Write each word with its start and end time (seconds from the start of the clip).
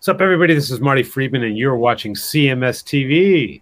What's 0.00 0.08
up, 0.08 0.22
everybody? 0.22 0.54
This 0.54 0.70
is 0.70 0.80
Marty 0.80 1.02
Friedman, 1.02 1.42
and 1.42 1.58
you're 1.58 1.76
watching 1.76 2.14
CMS 2.14 2.82
TV. 2.82 3.60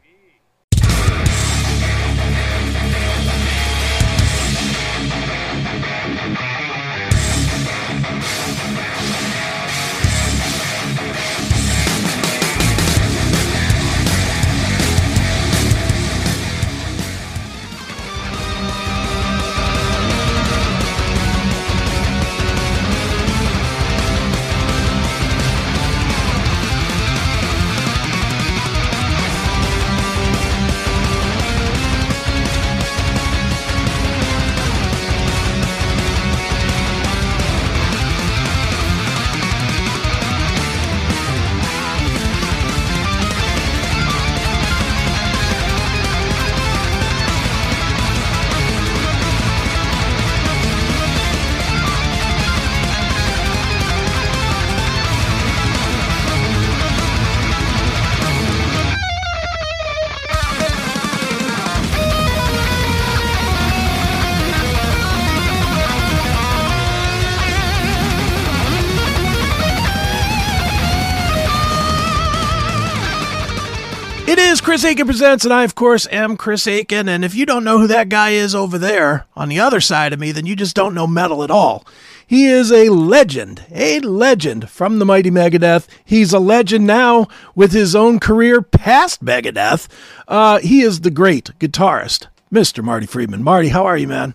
It 74.38 74.52
is 74.52 74.60
Chris 74.60 74.84
Akin 74.84 75.04
Presents, 75.04 75.44
and 75.44 75.52
I, 75.52 75.64
of 75.64 75.74
course, 75.74 76.06
am 76.12 76.36
Chris 76.36 76.68
Akin. 76.68 77.08
And 77.08 77.24
if 77.24 77.34
you 77.34 77.44
don't 77.44 77.64
know 77.64 77.80
who 77.80 77.88
that 77.88 78.08
guy 78.08 78.30
is 78.30 78.54
over 78.54 78.78
there 78.78 79.26
on 79.34 79.48
the 79.48 79.58
other 79.58 79.80
side 79.80 80.12
of 80.12 80.20
me, 80.20 80.30
then 80.30 80.46
you 80.46 80.54
just 80.54 80.76
don't 80.76 80.94
know 80.94 81.08
metal 81.08 81.42
at 81.42 81.50
all. 81.50 81.84
He 82.24 82.46
is 82.46 82.70
a 82.70 82.88
legend, 82.90 83.64
a 83.72 83.98
legend 83.98 84.70
from 84.70 85.00
the 85.00 85.04
mighty 85.04 85.32
Megadeth. 85.32 85.88
He's 86.04 86.32
a 86.32 86.38
legend 86.38 86.86
now 86.86 87.26
with 87.56 87.72
his 87.72 87.96
own 87.96 88.20
career 88.20 88.62
past 88.62 89.24
Megadeth. 89.24 89.88
Uh, 90.28 90.60
he 90.60 90.82
is 90.82 91.00
the 91.00 91.10
great 91.10 91.50
guitarist, 91.58 92.28
Mr. 92.52 92.82
Marty 92.82 93.06
Friedman. 93.06 93.42
Marty, 93.42 93.70
how 93.70 93.84
are 93.86 93.98
you, 93.98 94.06
man? 94.06 94.34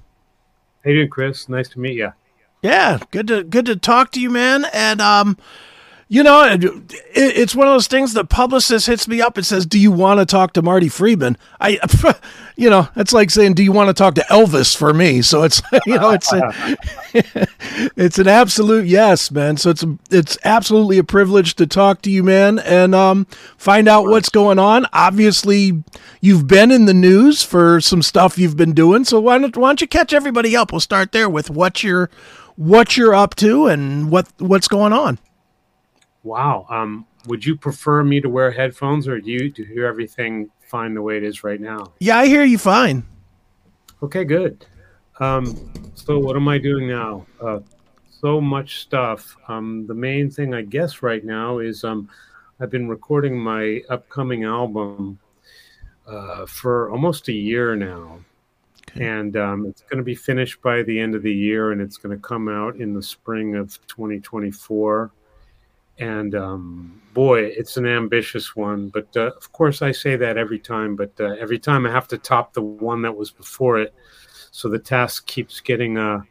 How 0.84 0.90
you 0.90 0.98
doing, 0.98 1.09
Chris? 1.09 1.48
Nice 1.48 1.70
to 1.70 1.80
meet 1.80 1.96
you. 1.96 2.12
Yeah, 2.62 3.00
good 3.12 3.28
to 3.28 3.42
good 3.42 3.66
to 3.68 3.78
talk 3.78 4.12
to 4.12 4.20
you, 4.20 4.30
man. 4.30 4.66
And 4.74 5.00
um, 5.00 5.38
you 6.14 6.22
know, 6.22 6.44
it, 6.44 6.64
it's 7.16 7.56
one 7.56 7.66
of 7.66 7.73
those 7.73 7.88
things. 7.88 8.14
The 8.14 8.23
publicist 8.23 8.86
hits 8.86 9.08
me 9.08 9.19
up 9.19 9.36
and 9.36 9.44
says, 9.44 9.66
"Do 9.66 9.80
you 9.80 9.92
want 9.92 10.19
to 10.19 10.28
talk 10.28 10.53
to 10.53 10.61
Marty 10.61 10.88
Friedman?" 10.88 11.39
I, 11.59 11.80
you 12.56 12.69
know, 12.69 12.88
it's 12.95 13.14
like 13.14 13.31
saying, 13.31 13.56
"Do 13.56 13.64
you 13.64 13.72
want 13.72 13.88
to 13.88 13.95
talk 13.95 14.14
to 14.16 14.25
Elvis?" 14.30 14.78
For 14.78 14.94
me, 14.94 15.23
so 15.23 15.41
it's 15.41 15.64
you 15.88 15.97
know, 15.97 16.11
it's 16.11 16.31
a, 16.31 16.78
it's 17.95 18.19
an 18.19 18.28
absolute 18.28 18.86
yes, 18.86 19.31
man. 19.31 19.58
So 19.58 19.72
it's 19.72 19.84
it's 20.11 20.38
absolutely 20.45 21.00
a 21.00 21.03
privilege 21.03 21.56
to 21.56 21.66
talk 21.66 22.03
to 22.03 22.11
you, 22.11 22.22
man, 22.22 22.59
and 22.59 22.94
um, 22.94 23.25
find 23.58 23.88
out 23.88 24.06
what's 24.06 24.30
going 24.30 24.59
on. 24.59 24.86
Obviously, 24.94 25.84
you've 26.22 26.45
been 26.45 26.69
in 26.69 26.86
the 26.86 26.94
news 26.94 27.41
for 27.41 27.81
some 27.81 28.03
stuff 28.03 28.38
you've 28.38 28.56
been 28.56 28.73
doing. 28.73 29.03
So 29.03 29.19
why 29.19 29.39
don't 29.39 29.58
why 29.58 29.69
don't 29.69 29.81
you 29.81 29.88
catch 29.88 30.13
everybody 30.13 30.56
up? 30.56 30.72
We'll 30.72 30.80
start 30.80 31.12
there 31.12 31.28
with 31.28 31.50
what 31.50 31.81
you're 31.81 32.12
what 32.56 32.97
you're 32.97 33.16
up 33.16 33.34
to 33.38 33.66
and 33.66 34.12
what 34.12 34.28
what's 34.38 34.68
going 34.68 34.94
on. 34.94 35.18
Wow. 36.23 36.66
Um, 36.69 37.06
would 37.28 37.45
you 37.45 37.56
prefer 37.56 38.03
me 38.03 38.22
to 38.22 38.29
wear 38.29 38.51
headphones, 38.51 39.07
or 39.07 39.19
do 39.19 39.29
you 39.29 39.50
to 39.51 39.66
hear 39.66 39.85
everything 39.85 40.50
fine 40.61 40.94
the 40.94 41.01
way 41.01 41.17
it 41.17 41.23
is 41.23 41.44
right 41.44 41.59
now? 41.59 41.94
Yeah, 42.00 42.17
I 42.17 42.28
hear 42.28 42.44
you 42.44 42.57
fine. 42.57 43.03
Okay, 44.01 44.23
good. 44.23 44.66
Um, 45.19 45.72
so 45.95 46.19
what 46.19 46.35
am 46.35 46.47
I 46.47 46.57
doing 46.57 46.88
now? 46.88 47.25
Uh, 47.41 47.59
so 48.09 48.39
much 48.39 48.79
stuff. 48.79 49.35
Um, 49.47 49.85
the 49.85 49.94
main 49.94 50.29
thing, 50.29 50.53
I 50.53 50.62
guess, 50.62 51.03
right 51.03 51.23
now 51.23 51.59
is 51.59 51.83
um, 51.83 52.09
I've 52.59 52.69
been 52.72 52.88
recording 52.88 53.38
my 53.38 53.81
upcoming 53.89 54.45
album 54.45 55.19
uh, 56.07 56.45
for 56.45 56.89
almost 56.89 57.28
a 57.28 57.33
year 57.33 57.75
now. 57.75 58.19
And 58.95 59.35
um, 59.38 59.66
it's 59.66 59.81
going 59.81 59.97
to 59.97 60.03
be 60.03 60.16
finished 60.16 60.62
by 60.62 60.83
the 60.83 61.00
end 61.00 61.16
of 61.16 61.23
the 61.23 61.33
year, 61.33 61.72
and 61.72 61.81
it's 61.81 61.97
going 61.97 62.16
to 62.16 62.22
come 62.22 62.47
out 62.47 62.75
in 62.75 62.94
the 62.94 63.01
spring 63.01 63.56
of 63.56 63.72
2024 63.88 65.12
and 66.00 66.34
um, 66.36 67.02
boy, 67.14 67.44
it's 67.44 67.78
an 67.78 67.86
ambitious 67.86 68.56
one. 68.56 68.90
But 68.90 69.08
uh, 69.16 69.31
of 69.38 69.52
course, 69.52 69.81
I 69.81 69.92
say 69.92 70.16
that 70.16 70.38
every 70.38 70.59
time. 70.59 70.96
But 70.96 71.12
uh, 71.20 71.36
every 71.40 71.59
time 71.59 71.86
I 71.86 71.92
have 71.92 72.08
to 72.09 72.18
top 72.18 72.54
the 72.54 72.62
one 72.62 73.02
that 73.04 73.16
was 73.16 73.31
before 73.31 73.80
it, 73.80 73.94
so 74.52 74.70
the 74.70 74.80
task 74.80 75.28
keeps 75.28 75.59
getting 75.59 75.98
uh, 75.98 76.22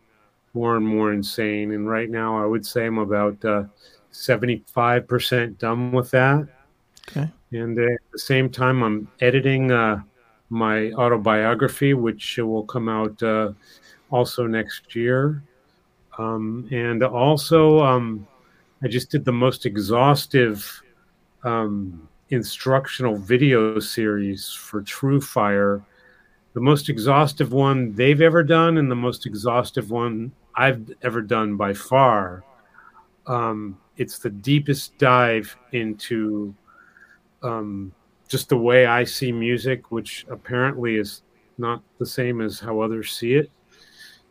more 0.55 0.77
and 0.77 0.87
more 0.87 1.13
insane. 1.13 1.73
And 1.73 1.89
right 1.89 2.11
now, 2.11 2.43
I 2.43 2.47
would 2.47 2.67
say 2.67 2.87
I'm 2.87 2.99
about 2.99 3.45
uh, 3.45 3.65
seventy-five 4.11 5.07
percent 5.07 5.59
done 5.59 5.93
with 5.93 6.11
that. 6.11 6.49
Okay. 7.09 7.31
And 7.53 7.79
uh, 7.79 7.83
at 7.83 8.13
the 8.13 8.19
same 8.19 8.51
time, 8.51 8.83
I'm 8.83 9.09
editing 9.21 9.71
uh, 9.71 10.03
my 10.51 10.91
autobiography, 10.93 11.95
which 11.95 12.37
will 12.39 12.65
come 12.65 12.89
out 12.89 13.23
also 14.11 14.47
next 14.47 14.97
year. 14.97 15.43
Um, 16.19 16.69
and 16.73 17.03
also. 17.03 17.81
Um, 17.81 18.27
I 18.85 18.89
just 18.89 19.11
did 19.11 19.25
the 19.25 19.33
most 19.33 19.65
exhaustive 19.65 20.83
um, 21.45 22.09
instructional 22.31 23.17
video 23.17 23.79
series 23.79 24.51
for 24.51 24.83
TrueFire, 24.83 25.85
the 26.55 26.61
most 26.61 26.89
exhaustive 26.89 27.53
one 27.53 27.95
they've 27.95 28.21
ever 28.21 28.43
done, 28.43 28.79
and 28.79 28.91
the 28.91 28.97
most 28.97 29.25
exhaustive 29.25 29.91
one 29.91 30.33
I've 30.57 30.91
ever 31.03 31.23
done 31.23 31.57
by 31.57 31.75
far. 31.75 32.43
Um, 33.27 33.79
it's 33.97 34.19
the 34.19 34.31
deepest 34.31 34.99
dive 34.99 35.57
into 35.71 36.55
um, 37.43 37.93
just 38.29 38.49
the 38.49 38.57
way 38.57 38.87
I 38.87 39.05
see 39.05 39.31
music, 39.31 39.93
which 39.93 40.27
apparently 40.29 40.97
is 40.97 41.23
not 41.57 41.83
the 41.99 42.07
same 42.07 42.41
as 42.41 42.59
how 42.59 42.81
others 42.81 43.13
see 43.13 43.35
it. 43.35 43.51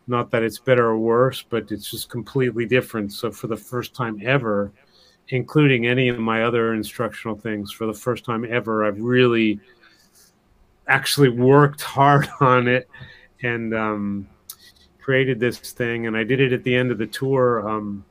Not 0.08 0.32
that 0.32 0.44
it's 0.44 0.60
better 0.60 0.88
or 0.88 0.98
worse, 0.98 1.42
but 1.42 1.72
it's 1.72 1.90
just 1.90 2.10
completely 2.10 2.66
different. 2.66 3.14
So 3.14 3.32
for 3.32 3.48
the 3.48 3.58
first 3.58 3.94
time 3.94 4.20
ever, 4.24 4.72
including 5.30 5.88
any 5.88 6.10
of 6.10 6.20
my 6.20 6.44
other 6.44 6.74
instructional 6.74 7.38
things, 7.38 7.72
for 7.72 7.86
the 7.86 7.94
first 7.94 8.26
time 8.26 8.46
ever, 8.50 8.86
I've 8.86 9.00
really 9.00 9.60
actually 10.88 11.30
worked 11.30 11.82
hard 11.82 12.28
on 12.42 12.68
it 12.68 12.90
and 13.44 13.74
um, 13.74 14.28
created 15.00 15.40
this 15.40 15.60
thing. 15.60 16.08
And 16.08 16.18
I 16.18 16.24
did 16.24 16.40
it 16.40 16.54
at 16.54 16.64
the 16.64 16.76
end 16.76 16.92
of 16.92 16.98
the 16.98 17.08
tour, 17.08 17.68
um, 17.68 18.04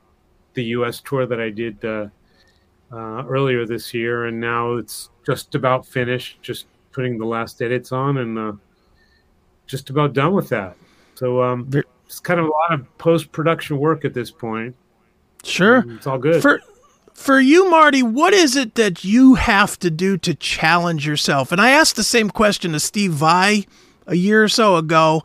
the 0.53 0.63
U.S. 0.65 1.01
tour 1.01 1.25
that 1.25 1.39
I 1.39 1.49
did 1.49 1.83
uh, 1.85 2.07
uh, 2.91 3.23
earlier 3.25 3.65
this 3.65 3.93
year, 3.93 4.25
and 4.25 4.39
now 4.39 4.73
it's 4.73 5.09
just 5.25 5.55
about 5.55 5.85
finished. 5.85 6.41
Just 6.41 6.65
putting 6.91 7.17
the 7.17 7.25
last 7.25 7.61
edits 7.61 7.91
on, 7.91 8.17
and 8.17 8.37
uh, 8.37 8.53
just 9.65 9.89
about 9.89 10.13
done 10.13 10.33
with 10.33 10.49
that. 10.49 10.75
So 11.21 11.43
um, 11.43 11.69
it's 12.07 12.19
kind 12.19 12.39
of 12.39 12.47
a 12.47 12.49
lot 12.49 12.73
of 12.73 12.97
post 12.97 13.31
production 13.31 13.77
work 13.77 14.03
at 14.05 14.15
this 14.15 14.31
point. 14.31 14.75
Sure, 15.43 15.85
it's 15.87 16.07
all 16.07 16.17
good. 16.17 16.41
For 16.41 16.61
for 17.13 17.39
you, 17.39 17.69
Marty, 17.69 18.01
what 18.01 18.33
is 18.33 18.55
it 18.55 18.73
that 18.73 19.03
you 19.03 19.35
have 19.35 19.77
to 19.79 19.91
do 19.91 20.17
to 20.17 20.33
challenge 20.33 21.05
yourself? 21.05 21.51
And 21.51 21.61
I 21.61 21.69
asked 21.69 21.95
the 21.95 22.03
same 22.03 22.31
question 22.31 22.71
to 22.71 22.79
Steve 22.79 23.11
Vai 23.11 23.67
a 24.07 24.15
year 24.15 24.43
or 24.43 24.47
so 24.49 24.77
ago. 24.77 25.21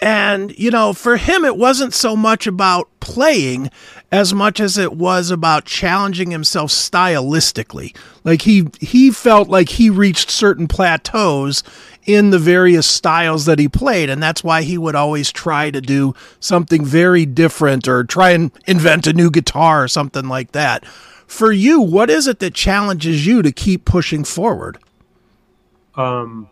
And, 0.00 0.56
you 0.58 0.70
know, 0.70 0.92
for 0.92 1.16
him, 1.16 1.44
it 1.44 1.56
wasn't 1.56 1.94
so 1.94 2.14
much 2.14 2.46
about 2.46 2.88
playing 3.00 3.70
as 4.10 4.32
much 4.32 4.58
as 4.58 4.78
it 4.78 4.94
was 4.94 5.30
about 5.30 5.64
challenging 5.66 6.30
himself 6.30 6.70
stylistically. 6.70 7.94
Like 8.24 8.42
he 8.42 8.68
he 8.80 9.10
felt 9.10 9.48
like 9.48 9.70
he 9.70 9.90
reached 9.90 10.30
certain 10.30 10.66
plateaus 10.66 11.62
in 12.08 12.30
the 12.30 12.38
various 12.38 12.86
styles 12.86 13.44
that 13.44 13.58
he 13.58 13.68
played. 13.68 14.08
And 14.08 14.22
that's 14.22 14.42
why 14.42 14.62
he 14.62 14.78
would 14.78 14.94
always 14.94 15.30
try 15.30 15.70
to 15.70 15.80
do 15.80 16.14
something 16.40 16.82
very 16.82 17.26
different 17.26 17.86
or 17.86 18.02
try 18.02 18.30
and 18.30 18.50
invent 18.66 19.06
a 19.06 19.12
new 19.12 19.30
guitar 19.30 19.84
or 19.84 19.88
something 19.88 20.26
like 20.26 20.52
that. 20.52 20.86
For 21.26 21.52
you, 21.52 21.82
what 21.82 22.08
is 22.08 22.26
it 22.26 22.38
that 22.38 22.54
challenges 22.54 23.26
you 23.26 23.42
to 23.42 23.52
keep 23.52 23.84
pushing 23.84 24.24
forward? 24.24 24.78
Um, 25.96 26.48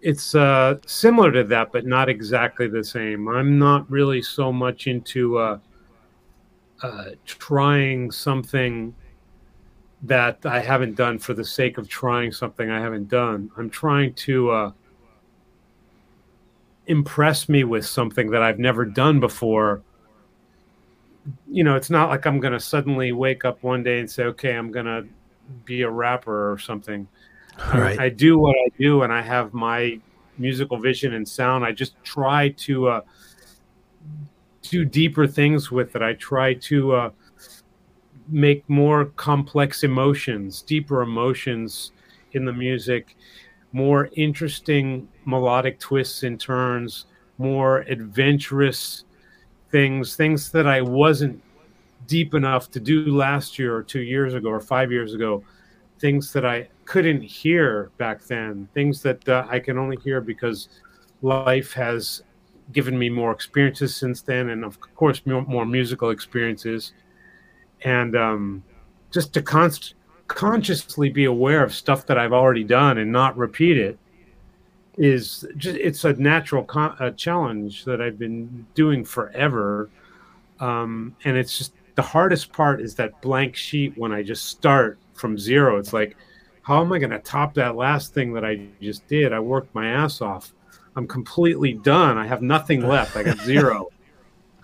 it's 0.00 0.36
uh, 0.36 0.76
similar 0.86 1.32
to 1.32 1.42
that, 1.42 1.72
but 1.72 1.84
not 1.84 2.08
exactly 2.08 2.68
the 2.68 2.84
same. 2.84 3.26
I'm 3.26 3.58
not 3.58 3.90
really 3.90 4.22
so 4.22 4.52
much 4.52 4.86
into 4.86 5.38
uh, 5.38 5.58
uh, 6.82 7.10
trying 7.24 8.10
something 8.10 8.94
that 10.02 10.46
I 10.46 10.60
haven't 10.60 10.94
done 10.94 11.18
for 11.18 11.34
the 11.34 11.44
sake 11.44 11.78
of 11.78 11.88
trying 11.88 12.32
something 12.32 12.70
I 12.70 12.80
haven't 12.80 13.08
done. 13.08 13.50
I'm 13.56 13.68
trying 13.68 14.14
to 14.14 14.50
uh, 14.50 14.72
impress 16.86 17.48
me 17.48 17.64
with 17.64 17.84
something 17.84 18.30
that 18.30 18.42
I've 18.42 18.58
never 18.58 18.84
done 18.84 19.18
before. 19.18 19.82
You 21.50 21.64
know, 21.64 21.74
it's 21.74 21.90
not 21.90 22.08
like 22.08 22.26
I'm 22.26 22.38
going 22.40 22.52
to 22.52 22.60
suddenly 22.60 23.12
wake 23.12 23.44
up 23.44 23.62
one 23.62 23.82
day 23.82 23.98
and 23.98 24.10
say, 24.10 24.24
okay, 24.24 24.54
I'm 24.54 24.70
going 24.70 24.86
to 24.86 25.06
be 25.64 25.82
a 25.82 25.90
rapper 25.90 26.52
or 26.52 26.58
something. 26.58 27.08
Right. 27.74 27.98
I, 27.98 28.04
I, 28.04 28.08
do 28.08 28.38
what 28.38 28.54
I 28.54 28.68
do 28.78 29.02
and 29.02 29.12
I 29.12 29.20
have 29.20 29.52
my 29.52 29.98
musical 30.38 30.78
vision 30.78 31.14
and 31.14 31.28
sound. 31.28 31.64
I 31.64 31.72
just 31.72 32.00
try 32.04 32.50
to 32.50 32.88
uh, 32.88 33.00
do 34.70 34.84
deeper 34.84 35.26
things 35.26 35.70
with 35.70 35.96
it. 35.96 36.02
I 36.02 36.14
try 36.14 36.54
to 36.54 36.94
uh, 36.94 37.10
make 38.28 38.68
more 38.68 39.06
complex 39.06 39.84
emotions, 39.84 40.62
deeper 40.62 41.02
emotions 41.02 41.92
in 42.32 42.44
the 42.44 42.52
music 42.52 43.16
more 43.72 44.08
interesting 44.16 45.08
melodic 45.24 45.78
twists 45.78 46.22
and 46.22 46.40
turns, 46.40 47.06
more 47.36 47.80
adventurous 47.80 49.04
things, 49.70 50.16
things 50.16 50.50
that 50.52 50.66
I 50.66 50.80
wasn't 50.80 51.42
deep 52.06 52.34
enough 52.34 52.70
to 52.70 52.80
do 52.80 53.14
last 53.14 53.58
year 53.58 53.76
or 53.76 53.82
two 53.82 54.00
years 54.00 54.34
ago 54.34 54.48
or 54.48 54.60
five 54.60 54.90
years 54.90 55.14
ago, 55.14 55.44
things 55.98 56.32
that 56.32 56.46
I 56.46 56.68
couldn't 56.86 57.20
hear 57.20 57.90
back 57.98 58.22
then, 58.24 58.68
things 58.72 59.02
that 59.02 59.28
uh, 59.28 59.46
I 59.48 59.58
can 59.58 59.76
only 59.76 59.98
hear 60.02 60.20
because 60.20 60.68
life 61.20 61.72
has 61.74 62.22
given 62.72 62.98
me 62.98 63.08
more 63.08 63.32
experiences 63.32 63.94
since 63.94 64.22
then, 64.22 64.50
and 64.50 64.64
of 64.64 64.78
course, 64.94 65.22
more, 65.24 65.66
musical 65.66 66.10
experiences. 66.10 66.92
And 67.82 68.16
um, 68.16 68.62
just 69.10 69.32
to 69.34 69.42
const- 69.42 69.94
consciously 70.26 71.08
be 71.08 71.24
aware 71.24 71.62
of 71.62 71.74
stuff 71.74 72.06
that 72.06 72.18
I've 72.18 72.32
already 72.32 72.64
done 72.64 72.98
and 72.98 73.10
not 73.10 73.36
repeat 73.36 73.78
it 73.78 73.98
is 74.98 75.46
just 75.56 75.76
it's 75.76 76.04
a 76.04 76.12
natural 76.14 76.68
a 76.98 77.12
challenge 77.12 77.84
that 77.84 78.00
I've 78.00 78.18
been 78.18 78.66
doing 78.74 79.04
forever. 79.04 79.90
Um, 80.60 81.14
and 81.24 81.36
it's 81.36 81.56
just 81.56 81.72
the 81.94 82.02
hardest 82.02 82.52
part 82.52 82.80
is 82.80 82.94
that 82.96 83.20
blank 83.22 83.56
sheet 83.56 83.96
when 83.96 84.12
I 84.12 84.22
just 84.22 84.46
start 84.46 84.98
from 85.14 85.38
zero. 85.38 85.78
It's 85.78 85.92
like, 85.92 86.16
how 86.62 86.80
am 86.80 86.92
I 86.92 86.98
going 86.98 87.10
to 87.10 87.18
top 87.20 87.54
that 87.54 87.76
last 87.76 88.12
thing 88.12 88.32
that 88.34 88.44
I 88.44 88.66
just 88.80 89.06
did? 89.08 89.32
I 89.32 89.40
worked 89.40 89.74
my 89.74 89.88
ass 89.88 90.20
off. 90.20 90.52
I'm 90.98 91.06
completely 91.06 91.72
done. 91.72 92.18
I 92.18 92.26
have 92.26 92.42
nothing 92.42 92.86
left. 92.86 93.16
I 93.16 93.22
got 93.22 93.38
zero. 93.38 93.88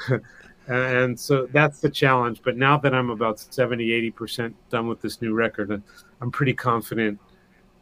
and 0.66 1.18
so 1.18 1.46
that's 1.52 1.80
the 1.80 1.90
challenge 1.90 2.40
but 2.42 2.56
now 2.56 2.78
that 2.78 2.94
i'm 2.94 3.10
about 3.10 3.38
70 3.38 4.12
80% 4.12 4.54
done 4.70 4.88
with 4.88 5.00
this 5.02 5.20
new 5.20 5.34
record 5.34 5.82
i'm 6.20 6.30
pretty 6.30 6.54
confident 6.54 7.18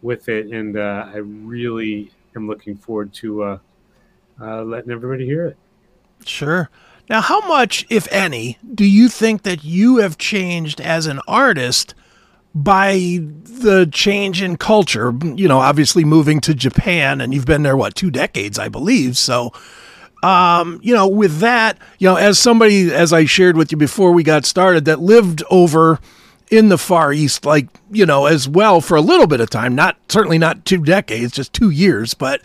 with 0.03 0.29
it 0.29 0.47
and 0.47 0.77
uh, 0.77 1.09
i 1.13 1.19
really 1.19 2.11
am 2.35 2.49
looking 2.49 2.77
forward 2.77 3.13
to 3.15 3.43
uh, 3.45 3.59
uh, 4.41 4.63
letting 4.63 4.91
everybody 4.91 5.25
hear 5.25 5.47
it 5.47 5.57
sure 6.25 6.71
now 7.09 7.21
how 7.21 7.47
much 7.47 7.87
if 7.89 8.09
any 8.11 8.59
do 8.75 8.85
you 8.85 9.09
think 9.09 9.43
that 9.43 9.63
you 9.63 9.99
have 9.99 10.19
changed 10.19 10.81
as 10.81 11.07
an 11.07 11.21
artist 11.29 11.95
by 12.55 13.19
the 13.23 13.89
change 13.93 14.43
in 14.43 14.57
culture 14.57 15.15
you 15.35 15.49
know 15.49 15.59
obviously 15.59 16.05
moving 16.05 16.41
to 16.41 16.53
japan 16.53 17.21
and 17.21 17.33
you've 17.33 17.47
been 17.47 17.63
there 17.63 17.77
what 17.77 17.95
two 17.95 18.11
decades 18.11 18.59
i 18.59 18.69
believe 18.69 19.17
so 19.17 19.53
um, 20.23 20.79
you 20.83 20.95
know, 20.95 21.09
with 21.09 21.39
that, 21.39 21.79
you 21.99 22.09
know, 22.09 22.15
as 22.17 22.39
somebody, 22.39 22.93
as 22.93 23.13
I 23.13 23.25
shared 23.25 23.57
with 23.57 23.73
you 23.73 23.79
before 23.79 24.13
we 24.13 24.23
got 24.23 24.45
started, 24.45 24.85
that 24.85 25.01
lived 25.01 25.43
over 25.51 25.99
in 26.51 26.69
the 26.69 26.79
Far 26.79 27.13
East, 27.13 27.45
like, 27.45 27.67
you 27.91 28.07
know, 28.07 28.27
as 28.27 28.49
well 28.49 28.81
for 28.81 28.97
a 28.97 29.01
little 29.01 29.27
bit 29.27 29.41
of 29.41 29.51
time, 29.51 29.75
not 29.75 29.97
certainly 30.09 30.39
not 30.39 30.65
two 30.65 30.83
decades, 30.83 31.33
just 31.33 31.53
two 31.53 31.71
years, 31.71 32.15
but 32.15 32.41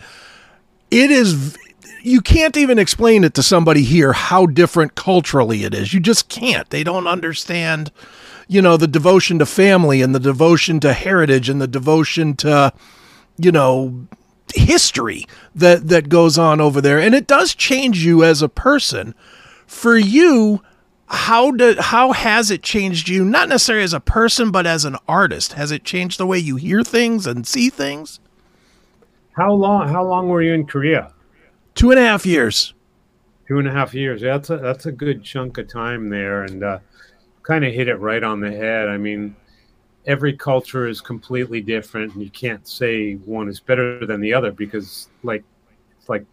it 0.90 1.10
is, 1.10 1.56
you 2.02 2.20
can't 2.20 2.56
even 2.56 2.78
explain 2.78 3.22
it 3.22 3.34
to 3.34 3.42
somebody 3.42 3.82
here 3.82 4.12
how 4.12 4.46
different 4.46 4.96
culturally 4.96 5.62
it 5.62 5.72
is. 5.72 5.94
You 5.94 6.00
just 6.00 6.28
can't. 6.28 6.68
They 6.70 6.82
don't 6.82 7.06
understand, 7.06 7.92
you 8.48 8.62
know, 8.62 8.76
the 8.76 8.88
devotion 8.88 9.38
to 9.38 9.46
family 9.46 10.02
and 10.02 10.14
the 10.14 10.20
devotion 10.20 10.80
to 10.80 10.94
heritage 10.94 11.48
and 11.48 11.60
the 11.60 11.68
devotion 11.68 12.34
to, 12.36 12.72
you 13.36 13.52
know, 13.52 14.08
history 14.54 15.26
that 15.54 15.88
that 15.88 16.08
goes 16.08 16.38
on 16.38 16.60
over 16.60 16.80
there. 16.80 16.98
And 16.98 17.14
it 17.14 17.26
does 17.26 17.54
change 17.54 18.04
you 18.04 18.24
as 18.24 18.42
a 18.42 18.48
person. 18.48 19.14
For 19.66 19.96
you 19.96 20.62
how 21.06 21.50
did 21.50 21.78
how 21.78 22.12
has 22.12 22.50
it 22.50 22.62
changed 22.62 23.08
you? 23.08 23.24
Not 23.24 23.48
necessarily 23.48 23.84
as 23.84 23.92
a 23.92 24.00
person 24.00 24.50
but 24.50 24.66
as 24.66 24.84
an 24.84 24.96
artist. 25.06 25.52
Has 25.52 25.70
it 25.70 25.84
changed 25.84 26.18
the 26.18 26.26
way 26.26 26.38
you 26.38 26.56
hear 26.56 26.82
things 26.82 27.26
and 27.26 27.46
see 27.46 27.70
things? 27.70 28.18
How 29.32 29.52
long 29.52 29.88
how 29.88 30.04
long 30.04 30.28
were 30.28 30.42
you 30.42 30.54
in 30.54 30.66
korea? 30.66 31.12
Two 31.74 31.90
and 31.90 32.00
a 32.00 32.02
half 32.02 32.24
years. 32.24 32.74
Two 33.46 33.58
and 33.58 33.68
a 33.68 33.72
half 33.72 33.94
years. 33.94 34.22
That's 34.22 34.50
a 34.50 34.56
that's 34.56 34.86
a 34.86 34.92
good 34.92 35.22
chunk 35.22 35.58
of 35.58 35.68
time 35.68 36.08
there. 36.08 36.42
And 36.42 36.64
uh, 36.64 36.78
kind 37.48 37.64
of 37.64 37.72
hit 37.72 37.88
it 37.88 37.96
right 37.96 38.22
on 38.22 38.40
the 38.40 38.52
head. 38.52 38.88
I 38.88 38.98
mean 38.98 39.34
every 40.06 40.32
culture 40.32 40.86
is 40.86 41.00
completely 41.00 41.60
different 41.60 42.14
and 42.14 42.22
you 42.22 42.30
can't 42.30 42.66
say 42.66 43.14
one 43.14 43.48
is 43.48 43.60
better 43.60 44.06
than 44.06 44.20
the 44.20 44.32
other 44.32 44.52
because 44.52 45.08
like 45.22 45.44
it's 45.98 46.08
like 46.08 46.24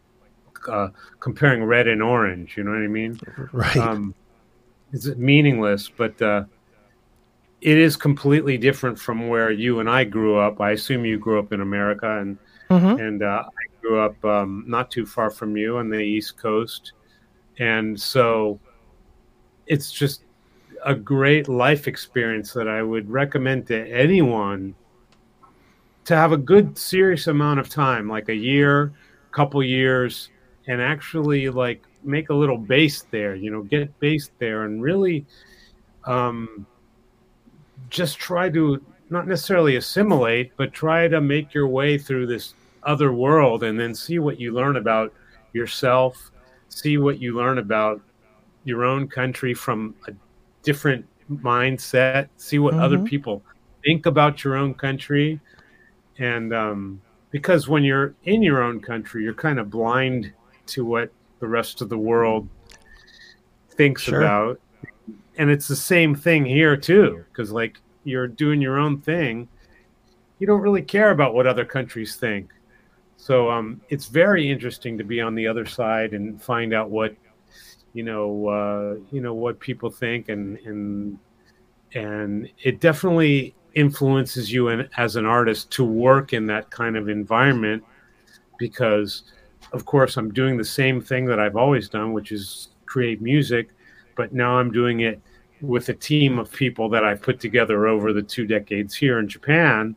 uh, 0.70 0.88
comparing 1.20 1.64
red 1.64 1.88
and 1.88 2.02
orange 2.02 2.56
you 2.58 2.64
know 2.64 2.72
what 2.72 2.82
i 2.82 2.88
mean? 2.88 3.20
Right. 3.52 3.76
Um, 3.78 4.16
it's 4.94 5.08
meaningless 5.16 5.90
but 5.90 6.20
uh, 6.22 6.46
it 7.62 7.78
is 7.78 7.98
completely 7.98 8.58
different 8.58 8.98
from 9.00 9.28
where 9.28 9.52
you 9.52 9.80
and 9.80 9.90
i 9.90 10.04
grew 10.04 10.38
up. 10.38 10.62
I 10.62 10.72
assume 10.72 11.04
you 11.04 11.18
grew 11.18 11.40
up 11.40 11.52
in 11.52 11.62
america 11.62 12.20
and 12.20 12.38
mm-hmm. 12.70 13.00
and 13.02 13.24
uh, 13.24 13.44
i 13.46 13.66
grew 13.82 14.00
up 14.00 14.24
um, 14.26 14.64
not 14.68 14.90
too 14.90 15.06
far 15.06 15.30
from 15.30 15.56
you 15.58 15.78
on 15.78 15.90
the 15.90 16.00
east 16.00 16.38
coast. 16.38 16.94
And 17.60 18.00
so 18.00 18.60
it's 19.68 19.92
just 19.92 20.25
a 20.86 20.94
great 20.94 21.50
life 21.50 21.88
experience 21.88 22.54
that 22.54 22.68
I 22.68 22.84
would 22.84 23.10
recommend 23.10 23.68
to 23.68 23.88
anyone 23.92 24.76
to 26.06 26.16
have 26.16 26.32
a 26.32 26.38
good 26.38 26.78
serious 26.78 27.26
amount 27.26 27.60
of 27.60 27.70
time, 27.70 28.08
like 28.08 28.30
a 28.30 28.36
year, 28.36 28.94
couple 29.32 29.62
years, 29.64 30.30
and 30.68 30.80
actually 30.80 31.50
like 31.50 31.84
make 32.04 32.30
a 32.30 32.34
little 32.34 32.58
base 32.58 33.02
there, 33.10 33.34
you 33.36 33.50
know, 33.50 33.64
get 33.64 34.00
based 34.00 34.32
there 34.38 34.66
and 34.66 34.82
really 34.82 35.26
um, 36.06 36.68
just 37.90 38.20
try 38.20 38.48
to 38.50 38.80
not 39.10 39.28
necessarily 39.28 39.78
assimilate, 39.78 40.52
but 40.56 40.72
try 40.72 41.08
to 41.08 41.20
make 41.20 41.52
your 41.52 41.68
way 41.68 41.98
through 41.98 42.28
this 42.28 42.54
other 42.84 43.12
world 43.12 43.64
and 43.64 43.80
then 43.80 43.96
see 43.96 44.20
what 44.20 44.40
you 44.40 44.54
learn 44.54 44.76
about 44.78 45.12
yourself, 45.54 46.32
see 46.70 47.00
what 47.00 47.20
you 47.20 47.36
learn 47.36 47.58
about 47.58 48.00
your 48.64 48.86
own 48.86 49.08
country 49.08 49.54
from 49.56 49.96
a 50.08 50.12
different 50.66 51.06
mindset, 51.32 52.28
see 52.38 52.60
what 52.60 52.74
mm-hmm. 52.74 52.84
other 52.84 53.00
people 53.00 53.42
think 53.86 54.06
about 54.06 54.44
your 54.44 54.56
own 54.56 54.74
country. 54.74 55.40
And 56.18 56.54
um, 56.54 57.02
because 57.32 57.70
when 57.70 57.84
you're 57.84 58.14
in 58.24 58.42
your 58.42 58.62
own 58.64 58.80
country, 58.82 59.24
you're 59.24 59.34
kind 59.34 59.60
of 59.60 59.70
blind 59.70 60.34
to 60.68 60.84
what 60.84 61.12
the 61.40 61.48
rest 61.48 61.82
of 61.82 61.90
the 61.90 61.98
world 61.98 62.48
thinks 63.70 64.04
sure. 64.04 64.22
about. 64.22 64.60
And 65.38 65.50
it's 65.50 65.68
the 65.68 65.76
same 65.76 66.16
thing 66.16 66.46
here, 66.46 66.76
too, 66.76 67.24
because 67.30 67.52
like 67.52 67.80
you're 68.04 68.28
doing 68.28 68.62
your 68.62 68.80
own 68.80 69.02
thing. 69.02 69.48
You 70.40 70.48
don't 70.48 70.62
really 70.62 70.82
care 70.82 71.12
about 71.12 71.34
what 71.34 71.48
other 71.48 71.66
countries 71.66 72.16
think. 72.16 72.52
So 73.18 73.50
um, 73.50 73.82
it's 73.90 74.08
very 74.08 74.50
interesting 74.50 74.98
to 74.98 75.04
be 75.04 75.22
on 75.22 75.36
the 75.36 75.48
other 75.48 75.66
side 75.66 76.14
and 76.14 76.42
find 76.42 76.74
out 76.74 76.90
what 76.90 77.16
you 77.96 78.04
know 78.04 78.48
uh, 78.48 78.96
you 79.12 79.22
know 79.22 79.34
what 79.34 79.60
people 79.60 79.90
think 79.90 80.28
and 80.30 80.58
and 80.60 81.18
and 81.94 82.50
it 82.62 82.82
definitely 82.82 83.56
influences 83.74 84.52
you 84.52 84.68
in, 84.68 84.88
as 84.98 85.16
an 85.16 85.26
artist 85.26 85.72
to 85.72 85.84
work 85.84 86.34
in 86.34 86.46
that 86.46 86.70
kind 86.70 86.98
of 86.98 87.08
environment 87.08 87.84
because 88.60 89.24
of 89.72 89.86
course 89.86 90.18
I'm 90.18 90.32
doing 90.32 90.58
the 90.58 90.66
same 90.66 91.02
thing 91.02 91.26
that 91.26 91.40
I've 91.40 91.56
always 91.56 91.88
done 91.88 92.12
which 92.12 92.34
is 92.34 92.70
create 92.86 93.22
music 93.22 93.70
but 94.16 94.34
now 94.34 94.60
I'm 94.60 94.72
doing 94.72 95.00
it 95.00 95.22
with 95.62 95.88
a 95.88 95.94
team 95.94 96.38
of 96.38 96.52
people 96.52 96.90
that 96.90 97.06
I've 97.06 97.22
put 97.22 97.40
together 97.40 97.88
over 97.88 98.12
the 98.12 98.22
two 98.22 98.46
decades 98.46 98.94
here 98.94 99.20
in 99.20 99.28
Japan 99.30 99.96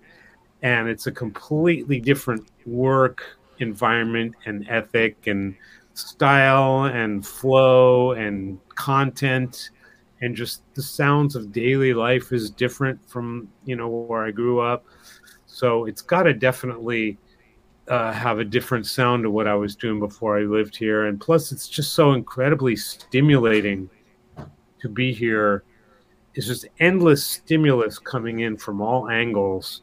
and 0.63 0.89
it's 0.89 1.09
a 1.09 1.13
completely 1.13 1.99
different 1.99 2.47
work 2.65 3.25
environment 3.59 4.37
and 4.47 4.69
ethic 4.69 5.27
and 5.27 5.57
style 5.99 6.85
and 6.85 7.27
flow 7.27 8.13
and 8.13 8.59
content 8.77 9.71
and 10.21 10.35
just 10.35 10.63
the 10.75 10.83
sounds 10.83 11.37
of 11.37 11.53
daily 11.53 11.95
life 11.95 12.33
is 12.33 12.51
different 12.51 12.99
from 13.09 13.49
you 13.65 13.77
know 13.77 13.89
where 13.89 14.25
I 14.25 14.31
grew 14.31 14.61
up. 14.61 14.85
So 15.47 15.87
it's 15.87 16.03
got 16.03 16.25
to 16.25 16.35
definitely 16.35 17.19
uh, 17.89 18.13
have 18.13 18.39
a 18.39 18.45
different 18.45 18.87
sound 18.87 19.25
to 19.25 19.31
what 19.31 19.47
I 19.49 19.55
was 19.55 19.75
doing 19.75 19.99
before 19.99 20.39
I 20.39 20.43
lived 20.43 20.77
here, 20.77 21.07
and 21.07 21.21
plus 21.21 21.53
it's 21.53 21.69
just 21.69 21.95
so 21.95 22.13
incredibly 22.13 22.77
stimulating 22.77 23.91
to 24.81 24.89
be 24.89 25.13
here. 25.13 25.65
It's 26.35 26.47
just 26.47 26.67
endless 26.79 27.25
stimulus 27.25 27.99
coming 27.99 28.41
in 28.41 28.57
from 28.57 28.81
all 28.81 29.09
angles. 29.09 29.83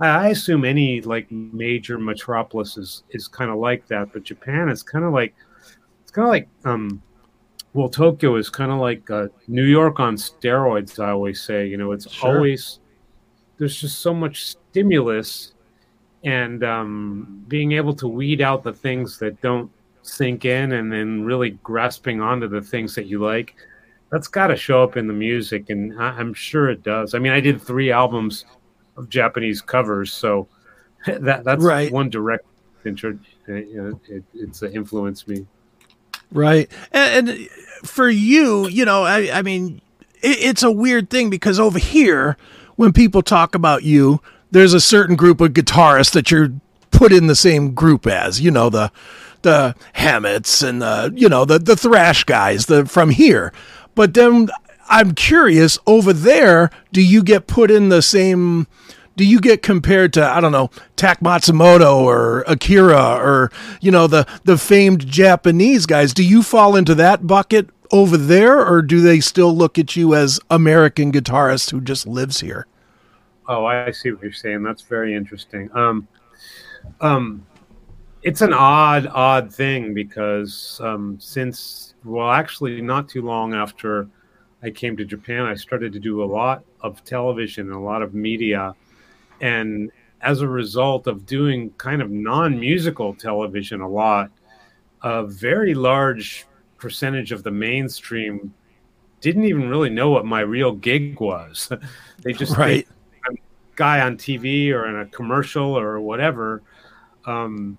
I, 0.00 0.28
assume 0.28 0.64
any 0.64 1.00
like 1.00 1.28
major 1.32 1.98
metropolis 1.98 2.76
is 2.76 3.02
is 3.10 3.26
kind 3.26 3.50
of 3.50 3.56
like 3.56 3.88
that, 3.88 4.12
but 4.12 4.22
Japan 4.22 4.68
is 4.68 4.82
kind 4.82 5.04
of 5.04 5.12
like 5.12 5.34
it's 6.08 6.14
kind 6.14 6.24
of 6.24 6.30
like 6.30 6.48
um, 6.64 7.02
well, 7.74 7.90
Tokyo 7.90 8.36
is 8.36 8.48
kind 8.48 8.72
of 8.72 8.78
like 8.78 9.10
uh, 9.10 9.28
New 9.46 9.64
York 9.64 10.00
on 10.00 10.16
steroids. 10.16 10.98
I 10.98 11.10
always 11.10 11.38
say, 11.38 11.66
you 11.66 11.76
know, 11.76 11.92
it's 11.92 12.10
sure. 12.10 12.36
always 12.36 12.80
there's 13.58 13.78
just 13.78 13.98
so 13.98 14.14
much 14.14 14.46
stimulus, 14.46 15.52
and 16.24 16.64
um, 16.64 17.44
being 17.46 17.72
able 17.72 17.92
to 17.96 18.08
weed 18.08 18.40
out 18.40 18.62
the 18.62 18.72
things 18.72 19.18
that 19.18 19.38
don't 19.42 19.70
sink 20.00 20.46
in, 20.46 20.72
and 20.72 20.90
then 20.90 21.24
really 21.24 21.50
grasping 21.62 22.22
onto 22.22 22.48
the 22.48 22.62
things 22.62 22.94
that 22.94 23.04
you 23.04 23.22
like. 23.22 23.54
That's 24.10 24.28
got 24.28 24.46
to 24.46 24.56
show 24.56 24.82
up 24.82 24.96
in 24.96 25.08
the 25.08 25.12
music, 25.12 25.68
and 25.68 25.92
I, 26.00 26.08
I'm 26.08 26.32
sure 26.32 26.70
it 26.70 26.82
does. 26.82 27.12
I 27.12 27.18
mean, 27.18 27.32
I 27.32 27.40
did 27.40 27.60
three 27.60 27.92
albums 27.92 28.46
of 28.96 29.10
Japanese 29.10 29.60
covers, 29.60 30.10
so 30.10 30.48
that 31.06 31.44
that's 31.44 31.62
right. 31.62 31.92
one 31.92 32.08
direct 32.08 32.46
intro. 32.86 33.18
It, 33.46 33.98
it, 34.08 34.24
it's 34.32 34.62
influenced 34.62 35.28
me. 35.28 35.46
Right. 36.32 36.70
And, 36.92 37.28
and, 37.28 37.48
for 37.84 38.08
you, 38.08 38.68
you 38.68 38.84
know, 38.84 39.04
I, 39.04 39.30
I 39.32 39.42
mean, 39.42 39.80
it, 40.20 40.38
it's 40.40 40.62
a 40.62 40.70
weird 40.70 41.10
thing 41.10 41.30
because 41.30 41.60
over 41.60 41.78
here, 41.78 42.36
when 42.76 42.92
people 42.92 43.22
talk 43.22 43.54
about 43.54 43.82
you, 43.82 44.20
there's 44.50 44.74
a 44.74 44.80
certain 44.80 45.16
group 45.16 45.40
of 45.40 45.52
guitarists 45.52 46.12
that 46.12 46.30
you're 46.30 46.52
put 46.90 47.12
in 47.12 47.26
the 47.26 47.36
same 47.36 47.74
group 47.74 48.06
as, 48.06 48.40
you 48.40 48.50
know, 48.50 48.70
the 48.70 48.90
the 49.42 49.74
Hammetts 49.94 50.68
and 50.68 50.82
the 50.82 51.12
you 51.14 51.28
know 51.28 51.44
the 51.44 51.60
the 51.60 51.76
thrash 51.76 52.24
guys 52.24 52.66
the 52.66 52.86
from 52.86 53.10
here. 53.10 53.52
But 53.94 54.14
then 54.14 54.48
I'm 54.88 55.14
curious 55.14 55.78
over 55.86 56.12
there, 56.12 56.70
do 56.92 57.02
you 57.02 57.22
get 57.22 57.46
put 57.46 57.70
in 57.70 57.88
the 57.88 58.02
same 58.02 58.66
do 59.18 59.24
you 59.24 59.40
get 59.40 59.62
compared 59.62 60.12
to 60.14 60.24
I 60.24 60.40
don't 60.40 60.52
know 60.52 60.70
Tak 60.96 61.20
Matsumoto 61.20 61.96
or 61.96 62.44
Akira 62.46 63.16
or 63.16 63.50
you 63.82 63.90
know 63.90 64.06
the 64.06 64.26
the 64.44 64.56
famed 64.56 65.06
Japanese 65.06 65.84
guys? 65.84 66.14
Do 66.14 66.24
you 66.24 66.42
fall 66.42 66.76
into 66.76 66.94
that 66.94 67.26
bucket 67.26 67.68
over 67.90 68.16
there, 68.16 68.64
or 68.64 68.80
do 68.80 69.00
they 69.00 69.20
still 69.20 69.54
look 69.54 69.78
at 69.78 69.96
you 69.96 70.14
as 70.14 70.38
American 70.50 71.10
guitarist 71.10 71.70
who 71.70 71.80
just 71.80 72.06
lives 72.06 72.40
here? 72.40 72.66
Oh, 73.48 73.66
I 73.66 73.90
see 73.90 74.12
what 74.12 74.22
you're 74.22 74.32
saying. 74.32 74.62
That's 74.62 74.82
very 74.82 75.14
interesting. 75.14 75.68
Um, 75.74 76.06
um, 77.00 77.44
it's 78.22 78.40
an 78.42 78.52
odd, 78.52 79.06
odd 79.06 79.52
thing 79.52 79.94
because 79.94 80.80
um, 80.82 81.18
since 81.18 81.94
well, 82.04 82.30
actually, 82.30 82.80
not 82.80 83.08
too 83.08 83.22
long 83.22 83.52
after 83.52 84.08
I 84.62 84.70
came 84.70 84.96
to 84.96 85.04
Japan, 85.04 85.44
I 85.44 85.54
started 85.54 85.92
to 85.94 85.98
do 85.98 86.22
a 86.22 86.26
lot 86.26 86.62
of 86.82 87.02
television 87.02 87.66
and 87.66 87.74
a 87.74 87.80
lot 87.80 88.02
of 88.02 88.14
media 88.14 88.74
and 89.40 89.90
as 90.20 90.40
a 90.40 90.48
result 90.48 91.06
of 91.06 91.24
doing 91.26 91.70
kind 91.78 92.02
of 92.02 92.10
non-musical 92.10 93.14
television 93.14 93.80
a 93.80 93.88
lot 93.88 94.30
a 95.02 95.24
very 95.24 95.74
large 95.74 96.46
percentage 96.76 97.32
of 97.32 97.42
the 97.42 97.50
mainstream 97.50 98.52
didn't 99.20 99.44
even 99.44 99.68
really 99.68 99.90
know 99.90 100.10
what 100.10 100.24
my 100.24 100.40
real 100.40 100.72
gig 100.72 101.20
was. 101.20 101.70
They 102.22 102.32
just 102.32 102.56
right. 102.56 102.86
I'm 103.28 103.36
a 103.36 103.38
guy 103.76 104.00
on 104.00 104.16
tv 104.16 104.72
or 104.72 104.88
in 104.88 104.96
a 104.96 105.06
commercial 105.06 105.78
or 105.78 106.00
whatever. 106.00 106.62
Um, 107.26 107.78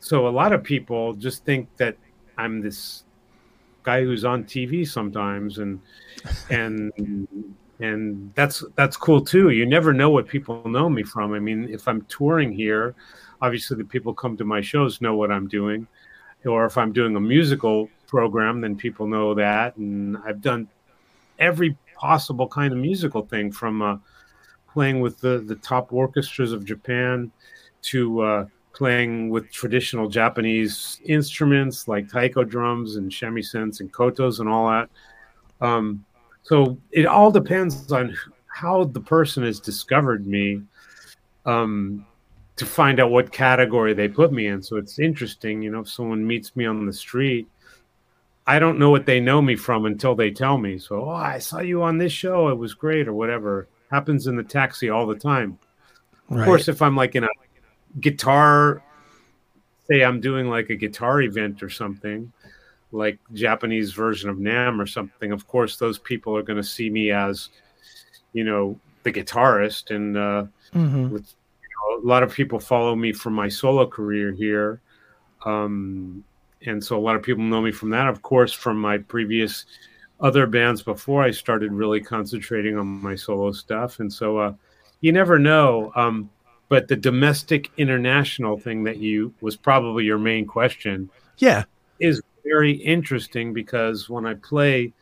so 0.00 0.28
a 0.28 0.30
lot 0.30 0.52
of 0.52 0.62
people 0.62 1.14
just 1.14 1.44
think 1.44 1.68
that 1.76 1.96
i'm 2.36 2.60
this 2.60 3.04
guy 3.82 4.02
who's 4.02 4.24
on 4.24 4.44
tv 4.44 4.86
sometimes 4.86 5.58
and 5.58 5.80
and 6.50 6.92
and 7.80 8.32
that's 8.34 8.64
that's 8.74 8.96
cool 8.96 9.20
too. 9.20 9.50
You 9.50 9.66
never 9.66 9.92
know 9.92 10.10
what 10.10 10.26
people 10.26 10.66
know 10.68 10.88
me 10.88 11.02
from. 11.02 11.32
I 11.32 11.38
mean, 11.38 11.68
if 11.70 11.86
I'm 11.86 12.02
touring 12.02 12.52
here, 12.52 12.94
obviously 13.40 13.76
the 13.76 13.84
people 13.84 14.12
come 14.12 14.36
to 14.36 14.44
my 14.44 14.60
shows 14.60 15.00
know 15.00 15.16
what 15.16 15.30
I'm 15.30 15.48
doing, 15.48 15.86
or 16.44 16.64
if 16.64 16.76
I'm 16.76 16.92
doing 16.92 17.14
a 17.16 17.20
musical 17.20 17.88
program, 18.06 18.60
then 18.60 18.76
people 18.76 19.06
know 19.06 19.34
that. 19.34 19.76
And 19.76 20.16
I've 20.26 20.40
done 20.40 20.68
every 21.38 21.76
possible 21.94 22.48
kind 22.48 22.72
of 22.72 22.78
musical 22.78 23.22
thing 23.22 23.52
from 23.52 23.82
uh, 23.82 23.96
playing 24.72 25.00
with 25.00 25.20
the 25.20 25.38
the 25.46 25.56
top 25.56 25.92
orchestras 25.92 26.52
of 26.52 26.64
Japan 26.64 27.30
to 27.82 28.20
uh, 28.22 28.46
playing 28.72 29.28
with 29.28 29.50
traditional 29.52 30.08
Japanese 30.08 31.00
instruments 31.04 31.88
like 31.88 32.10
taiko 32.10 32.44
drums 32.44 32.96
and 32.96 33.10
shamisen 33.10 33.78
and 33.80 33.92
kotos 33.92 34.40
and 34.40 34.48
all 34.48 34.68
that. 34.68 34.88
Um, 35.60 36.04
so 36.48 36.78
it 36.92 37.04
all 37.04 37.30
depends 37.30 37.92
on 37.92 38.16
how 38.46 38.84
the 38.84 39.00
person 39.00 39.42
has 39.42 39.60
discovered 39.60 40.26
me 40.26 40.62
um, 41.44 42.06
to 42.56 42.64
find 42.64 43.00
out 43.00 43.10
what 43.10 43.30
category 43.30 43.92
they 43.92 44.08
put 44.08 44.32
me 44.32 44.46
in. 44.46 44.62
So 44.62 44.76
it's 44.76 44.98
interesting, 44.98 45.60
you 45.60 45.70
know, 45.70 45.80
if 45.80 45.90
someone 45.90 46.26
meets 46.26 46.56
me 46.56 46.64
on 46.64 46.86
the 46.86 46.92
street, 46.92 47.46
I 48.46 48.58
don't 48.58 48.78
know 48.78 48.88
what 48.88 49.04
they 49.04 49.20
know 49.20 49.42
me 49.42 49.56
from 49.56 49.84
until 49.84 50.14
they 50.14 50.30
tell 50.30 50.56
me. 50.56 50.78
So, 50.78 51.04
oh, 51.04 51.10
I 51.10 51.38
saw 51.38 51.60
you 51.60 51.82
on 51.82 51.98
this 51.98 52.14
show. 52.14 52.48
It 52.48 52.56
was 52.56 52.72
great, 52.72 53.06
or 53.06 53.12
whatever. 53.12 53.68
Happens 53.90 54.26
in 54.26 54.34
the 54.34 54.42
taxi 54.42 54.88
all 54.88 55.06
the 55.06 55.18
time. 55.18 55.58
Right. 56.30 56.40
Of 56.40 56.46
course, 56.46 56.66
if 56.66 56.80
I'm 56.80 56.96
like 56.96 57.14
in 57.14 57.24
a 57.24 57.28
guitar, 58.00 58.82
say 59.86 60.02
I'm 60.02 60.22
doing 60.22 60.48
like 60.48 60.70
a 60.70 60.76
guitar 60.76 61.20
event 61.20 61.62
or 61.62 61.68
something, 61.68 62.32
like 62.92 63.18
Japanese 63.32 63.92
version 63.92 64.30
of 64.30 64.36
NAMM 64.38 64.80
or 64.80 64.86
something, 64.86 65.32
of 65.32 65.46
course 65.46 65.76
those 65.76 65.98
people 65.98 66.36
are 66.36 66.42
going 66.42 66.56
to 66.56 66.62
see 66.62 66.90
me 66.90 67.10
as, 67.10 67.50
you 68.32 68.44
know, 68.44 68.78
the 69.02 69.12
guitarist. 69.12 69.94
And 69.94 70.16
uh, 70.16 70.44
mm-hmm. 70.74 71.10
with, 71.10 71.34
you 71.62 71.68
know, 71.68 72.02
a 72.02 72.06
lot 72.06 72.22
of 72.22 72.32
people 72.32 72.58
follow 72.58 72.94
me 72.96 73.12
from 73.12 73.34
my 73.34 73.48
solo 73.48 73.86
career 73.86 74.32
here, 74.32 74.80
um, 75.44 76.24
and 76.66 76.82
so 76.82 76.98
a 76.98 77.00
lot 77.00 77.14
of 77.14 77.22
people 77.22 77.44
know 77.44 77.60
me 77.60 77.72
from 77.72 77.90
that. 77.90 78.08
Of 78.08 78.22
course, 78.22 78.52
from 78.52 78.80
my 78.80 78.98
previous 78.98 79.64
other 80.20 80.46
bands 80.46 80.82
before 80.82 81.22
I 81.22 81.30
started 81.30 81.72
really 81.72 82.00
concentrating 82.00 82.76
on 82.76 82.86
my 82.86 83.14
solo 83.14 83.52
stuff, 83.52 84.00
and 84.00 84.12
so 84.12 84.38
uh, 84.38 84.52
you 85.00 85.12
never 85.12 85.38
know. 85.38 85.92
Um, 85.94 86.30
but 86.68 86.88
the 86.88 86.96
domestic 86.96 87.70
international 87.76 88.58
thing 88.58 88.84
that 88.84 88.98
you 88.98 89.32
was 89.40 89.56
probably 89.56 90.04
your 90.04 90.18
main 90.18 90.46
question. 90.46 91.08
Yeah, 91.38 91.64
very 92.48 92.72
interesting 92.72 93.52
because 93.52 94.08
when 94.08 94.26
I 94.26 94.34
play, 94.34 94.92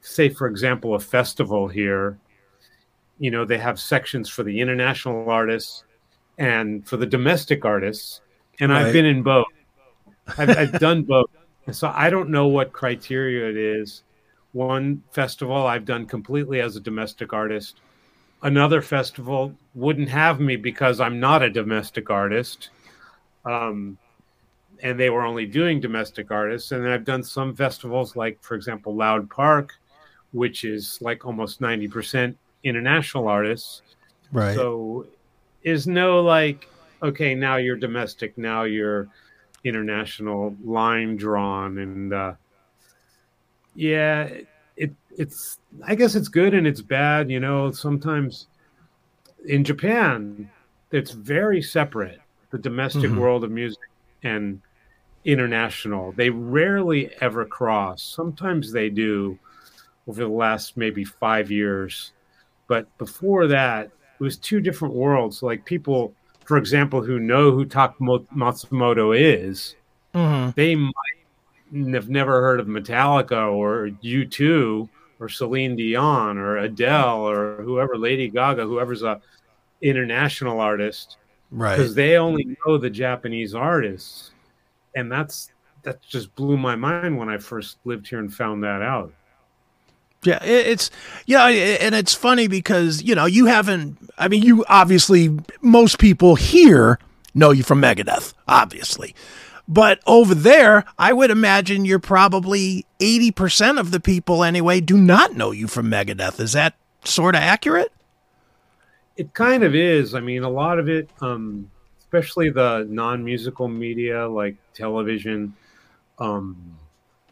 say, 0.00 0.28
for 0.28 0.46
example, 0.46 0.94
a 0.94 1.00
festival 1.00 1.68
here, 1.68 2.18
you 3.18 3.30
know, 3.30 3.44
they 3.44 3.58
have 3.58 3.78
sections 3.78 4.28
for 4.28 4.42
the 4.42 4.60
international 4.60 5.28
artists 5.30 5.84
and 6.38 6.86
for 6.86 6.96
the 6.96 7.06
domestic 7.06 7.64
artists. 7.64 8.20
And 8.60 8.72
right. 8.72 8.86
I've 8.86 8.92
been 8.92 9.06
in 9.06 9.22
both. 9.22 9.46
I've, 10.38 10.50
I've 10.50 10.78
done 10.80 11.02
both. 11.02 11.30
So 11.70 11.92
I 11.94 12.10
don't 12.10 12.30
know 12.30 12.48
what 12.48 12.72
criteria 12.72 13.48
it 13.48 13.56
is. 13.56 14.02
One 14.52 15.02
festival 15.12 15.66
I've 15.66 15.84
done 15.84 16.06
completely 16.06 16.60
as 16.60 16.76
a 16.76 16.80
domestic 16.80 17.32
artist. 17.32 17.80
Another 18.42 18.82
festival 18.82 19.54
wouldn't 19.74 20.08
have 20.08 20.40
me 20.40 20.56
because 20.56 21.00
I'm 21.00 21.20
not 21.20 21.42
a 21.42 21.50
domestic 21.50 22.10
artist. 22.10 22.70
Um, 23.44 23.96
and 24.82 24.98
they 24.98 25.10
were 25.10 25.22
only 25.22 25.46
doing 25.46 25.80
domestic 25.80 26.30
artists. 26.30 26.72
And 26.72 26.84
then 26.84 26.92
I've 26.92 27.04
done 27.04 27.22
some 27.22 27.54
festivals, 27.54 28.16
like 28.16 28.42
for 28.42 28.54
example, 28.54 28.94
Loud 28.94 29.30
Park, 29.30 29.72
which 30.32 30.64
is 30.64 30.98
like 31.00 31.24
almost 31.24 31.60
ninety 31.60 31.88
percent 31.88 32.36
international 32.64 33.28
artists. 33.28 33.82
Right. 34.32 34.54
So 34.54 35.06
is 35.62 35.86
no 35.86 36.20
like, 36.20 36.68
okay, 37.02 37.34
now 37.34 37.56
you're 37.56 37.76
domestic, 37.76 38.36
now 38.36 38.64
you're 38.64 39.08
international 39.64 40.56
line 40.64 41.16
drawn, 41.16 41.78
and 41.78 42.12
uh, 42.12 42.32
yeah, 43.74 44.28
it 44.76 44.92
it's 45.16 45.58
I 45.86 45.94
guess 45.94 46.14
it's 46.16 46.28
good 46.28 46.54
and 46.54 46.66
it's 46.66 46.82
bad. 46.82 47.30
You 47.30 47.40
know, 47.40 47.70
sometimes 47.70 48.48
in 49.46 49.62
Japan, 49.62 50.50
it's 50.90 51.12
very 51.12 51.62
separate. 51.62 52.20
The 52.50 52.58
domestic 52.58 53.04
mm-hmm. 53.04 53.18
world 53.18 53.44
of 53.44 53.50
music 53.50 53.78
and 54.24 54.60
international. 55.24 56.12
They 56.12 56.30
rarely 56.30 57.10
ever 57.20 57.44
cross. 57.44 58.02
Sometimes 58.02 58.72
they 58.72 58.90
do 58.90 59.38
over 60.06 60.22
the 60.22 60.28
last 60.28 60.76
maybe 60.76 61.04
five 61.04 61.50
years. 61.50 62.12
But 62.66 62.86
before 62.98 63.46
that, 63.48 63.86
it 63.86 64.22
was 64.22 64.36
two 64.36 64.60
different 64.60 64.94
worlds. 64.94 65.42
Like 65.42 65.64
people, 65.64 66.14
for 66.44 66.56
example, 66.56 67.02
who 67.02 67.18
know 67.18 67.50
who 67.50 67.64
Tak 67.64 67.98
Matsumoto 67.98 69.16
is, 69.18 69.76
mm-hmm. 70.14 70.50
they 70.56 70.74
might 70.74 71.94
have 71.94 72.08
never 72.08 72.40
heard 72.40 72.60
of 72.60 72.66
Metallica 72.66 73.52
or 73.52 73.90
U2 74.02 74.88
or 75.20 75.28
Celine 75.28 75.76
Dion 75.76 76.36
or 76.36 76.58
Adele 76.58 77.28
or 77.28 77.62
whoever, 77.62 77.96
Lady 77.96 78.28
Gaga, 78.28 78.64
whoever's 78.64 79.02
a 79.02 79.20
international 79.80 80.60
artist. 80.60 81.16
Right. 81.50 81.76
Because 81.76 81.94
they 81.94 82.16
only 82.16 82.56
know 82.64 82.78
the 82.78 82.90
Japanese 82.90 83.54
artists 83.54 84.32
and 84.94 85.10
that's 85.10 85.50
that 85.82 86.02
just 86.02 86.34
blew 86.34 86.56
my 86.56 86.76
mind 86.76 87.18
when 87.18 87.28
I 87.28 87.38
first 87.38 87.78
lived 87.84 88.08
here 88.08 88.18
and 88.18 88.32
found 88.32 88.62
that 88.62 88.82
out. 88.82 89.12
Yeah, 90.24 90.42
it's 90.44 90.90
yeah, 91.26 91.48
and 91.48 91.96
it's 91.96 92.14
funny 92.14 92.46
because 92.46 93.02
you 93.02 93.14
know 93.14 93.26
you 93.26 93.46
haven't. 93.46 93.98
I 94.16 94.28
mean, 94.28 94.42
you 94.42 94.64
obviously 94.68 95.36
most 95.60 95.98
people 95.98 96.36
here 96.36 97.00
know 97.34 97.50
you 97.50 97.64
from 97.64 97.82
Megadeth, 97.82 98.32
obviously, 98.46 99.16
but 99.66 99.98
over 100.06 100.32
there, 100.32 100.84
I 100.96 101.12
would 101.12 101.32
imagine 101.32 101.84
you're 101.84 101.98
probably 101.98 102.86
eighty 103.00 103.32
percent 103.32 103.80
of 103.80 103.90
the 103.90 103.98
people 103.98 104.44
anyway 104.44 104.80
do 104.80 104.96
not 104.96 105.34
know 105.34 105.50
you 105.50 105.66
from 105.66 105.90
Megadeth. 105.90 106.38
Is 106.38 106.52
that 106.52 106.74
sort 107.04 107.34
of 107.34 107.40
accurate? 107.40 107.90
It 109.16 109.34
kind 109.34 109.64
of 109.64 109.74
is. 109.74 110.14
I 110.14 110.20
mean, 110.20 110.44
a 110.44 110.48
lot 110.48 110.78
of 110.78 110.88
it, 110.88 111.10
um, 111.20 111.68
especially 112.12 112.50
the 112.50 112.86
non-musical 112.90 113.68
media 113.68 114.28
like 114.28 114.54
television. 114.74 115.54
Um, 116.18 116.76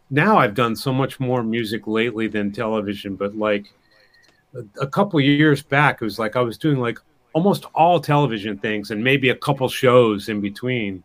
now 0.09 0.39
I've 0.39 0.55
done 0.55 0.75
so 0.75 0.91
much 0.91 1.21
more 1.21 1.43
music 1.43 1.87
lately 1.87 2.29
than 2.29 2.51
television, 2.51 3.15
but 3.15 3.37
like 3.37 3.67
a, 4.55 4.65
a 4.81 4.87
couple 4.87 5.21
years 5.21 5.63
back, 5.63 6.01
it 6.01 6.05
was 6.05 6.19
like 6.19 6.35
I 6.35 6.41
was 6.41 6.57
doing 6.57 6.79
like 6.79 6.99
almost 7.35 7.67
all 7.75 8.01
television 8.01 8.57
things 8.57 8.91
and 8.91 9.05
maybe 9.05 9.29
a 9.29 9.37
couple 9.37 9.69
shows 9.69 10.31
in 10.31 10.41
between. 10.41 11.05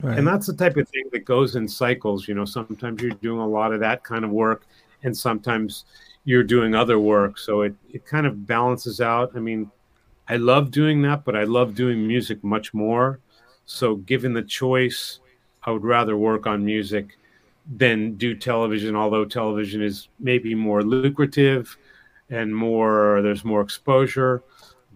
Right. 0.00 0.16
And 0.16 0.24
that's 0.24 0.46
the 0.46 0.54
type 0.54 0.76
of 0.76 0.88
thing 0.88 1.06
that 1.10 1.24
goes 1.24 1.56
in 1.56 1.66
cycles. 1.66 2.28
You 2.28 2.34
know, 2.34 2.44
sometimes 2.44 3.02
you're 3.02 3.10
doing 3.10 3.40
a 3.40 3.48
lot 3.48 3.72
of 3.72 3.80
that 3.80 4.04
kind 4.04 4.24
of 4.24 4.30
work, 4.30 4.64
and 5.02 5.16
sometimes 5.16 5.86
you're 6.24 6.44
doing 6.44 6.76
other 6.76 7.00
work. 7.00 7.36
So 7.36 7.62
it, 7.62 7.74
it 7.92 8.06
kind 8.06 8.28
of 8.28 8.46
balances 8.46 9.00
out. 9.00 9.32
I 9.34 9.40
mean, 9.40 9.72
I 10.28 10.36
love 10.36 10.70
doing 10.70 11.02
that, 11.02 11.24
but 11.24 11.36
I 11.36 11.44
love 11.44 11.74
doing 11.74 12.06
music 12.06 12.44
much 12.44 12.74
more. 12.74 13.20
So, 13.64 13.96
given 13.96 14.32
the 14.32 14.42
choice, 14.42 15.20
I 15.62 15.70
would 15.70 15.84
rather 15.84 16.16
work 16.16 16.46
on 16.46 16.64
music 16.64 17.18
than 17.76 18.14
do 18.14 18.34
television, 18.34 18.96
although 18.96 19.24
television 19.24 19.82
is 19.82 20.08
maybe 20.18 20.54
more 20.54 20.82
lucrative 20.82 21.76
and 22.30 22.54
more, 22.54 23.20
there's 23.22 23.44
more 23.44 23.60
exposure. 23.60 24.42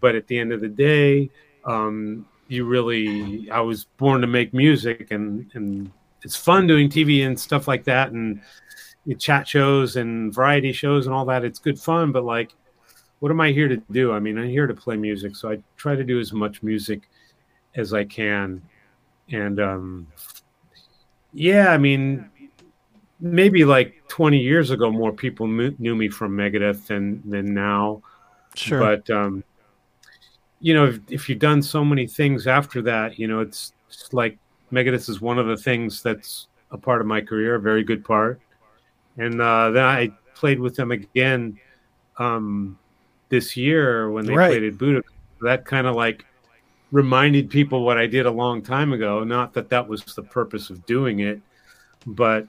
But 0.01 0.15
at 0.15 0.27
the 0.27 0.39
end 0.39 0.53
of 0.53 0.61
the 0.61 0.69
day, 0.69 1.31
um, 1.65 2.27
you 2.49 2.65
really, 2.65 3.51
I 3.51 3.61
was 3.61 3.85
born 3.85 4.21
to 4.23 4.27
make 4.27 4.53
music 4.53 5.11
and, 5.11 5.51
and 5.55 5.91
it's 6.23 6.37
fun 6.37 6.67
doing 6.67 6.89
TV 6.89 7.27
and 7.27 7.39
stuff 7.39 7.69
like 7.69 7.85
that. 7.85 8.13
And 8.13 8.41
chat 9.19 9.49
shows 9.49 9.97
and 9.97 10.33
variety 10.33 10.73
shows 10.73 11.07
and 11.07 11.15
all 11.15 11.25
that. 11.27 11.45
It's 11.45 11.59
good 11.59 11.79
fun, 11.79 12.13
but 12.13 12.25
like, 12.25 12.55
what 13.23 13.31
am 13.31 13.41
I 13.41 13.53
here 13.53 13.69
to 13.69 13.77
do? 13.93 14.13
I 14.13 14.19
mean, 14.19 14.37
I'm 14.37 14.49
here 14.49 14.67
to 14.67 14.75
play 14.75 14.97
music. 14.97 15.37
So 15.37 15.49
I 15.49 15.63
try 15.77 15.95
to 15.95 16.03
do 16.03 16.19
as 16.19 16.33
much 16.33 16.61
music 16.61 17.03
as 17.77 17.95
I 17.95 18.03
can. 18.03 18.61
And, 19.31 19.61
um, 19.61 20.09
yeah, 21.33 21.69
I 21.69 21.79
mean, 21.79 22.29
maybe 23.21 23.65
like 23.65 24.03
20 24.09 24.39
years 24.39 24.73
ago 24.73 24.91
more 24.91 25.13
people 25.13 25.47
knew 25.47 25.95
me 25.95 26.09
from 26.09 26.37
megadeth 26.37 26.89
than 26.89 27.23
than 27.31 27.55
now 27.55 28.03
sure 28.57 28.81
but 28.81 29.09
um 29.11 29.45
you 30.59 30.75
know 30.75 30.87
if, 30.87 30.99
if 31.09 31.29
you've 31.29 31.39
done 31.39 31.63
so 31.63 31.85
many 31.85 32.05
things 32.05 32.49
after 32.49 32.83
that 32.83 33.21
you 33.21 33.29
know 33.29 33.39
it's, 33.39 33.75
it's 33.89 34.13
like 34.13 34.37
megadeth 34.73 35.09
is 35.09 35.21
one 35.21 35.39
of 35.39 35.47
the 35.47 35.57
things 35.57 36.03
that's 36.03 36.49
a 36.73 36.77
part 36.77 37.01
of 37.01 37.07
my 37.07 37.21
career 37.21 37.55
a 37.55 37.61
very 37.61 37.85
good 37.85 38.05
part 38.05 38.41
and 39.19 39.41
uh 39.41 39.71
then 39.71 39.85
i 39.85 40.11
played 40.35 40.59
with 40.59 40.75
them 40.75 40.91
again 40.91 41.57
um 42.19 42.77
this 43.33 43.57
year 43.57 44.13
when 44.13 44.25
they 44.25 44.35
right. 44.35 44.51
played 44.51 44.63
at 44.63 44.75
Budokan 44.75 45.03
that 45.41 45.65
kind 45.65 45.89
of 45.89 45.97
like 45.97 46.25
reminded 46.93 47.51
people 47.51 47.85
what 47.85 47.99
i 47.99 48.07
did 48.07 48.27
a 48.27 48.31
long 48.31 48.63
time 48.63 48.93
ago 48.93 49.25
not 49.25 49.53
that 49.55 49.69
that 49.71 49.89
was 49.89 50.05
the 50.15 50.23
purpose 50.23 50.71
of 50.71 50.87
doing 50.87 51.19
it 51.19 51.41
but 52.07 52.47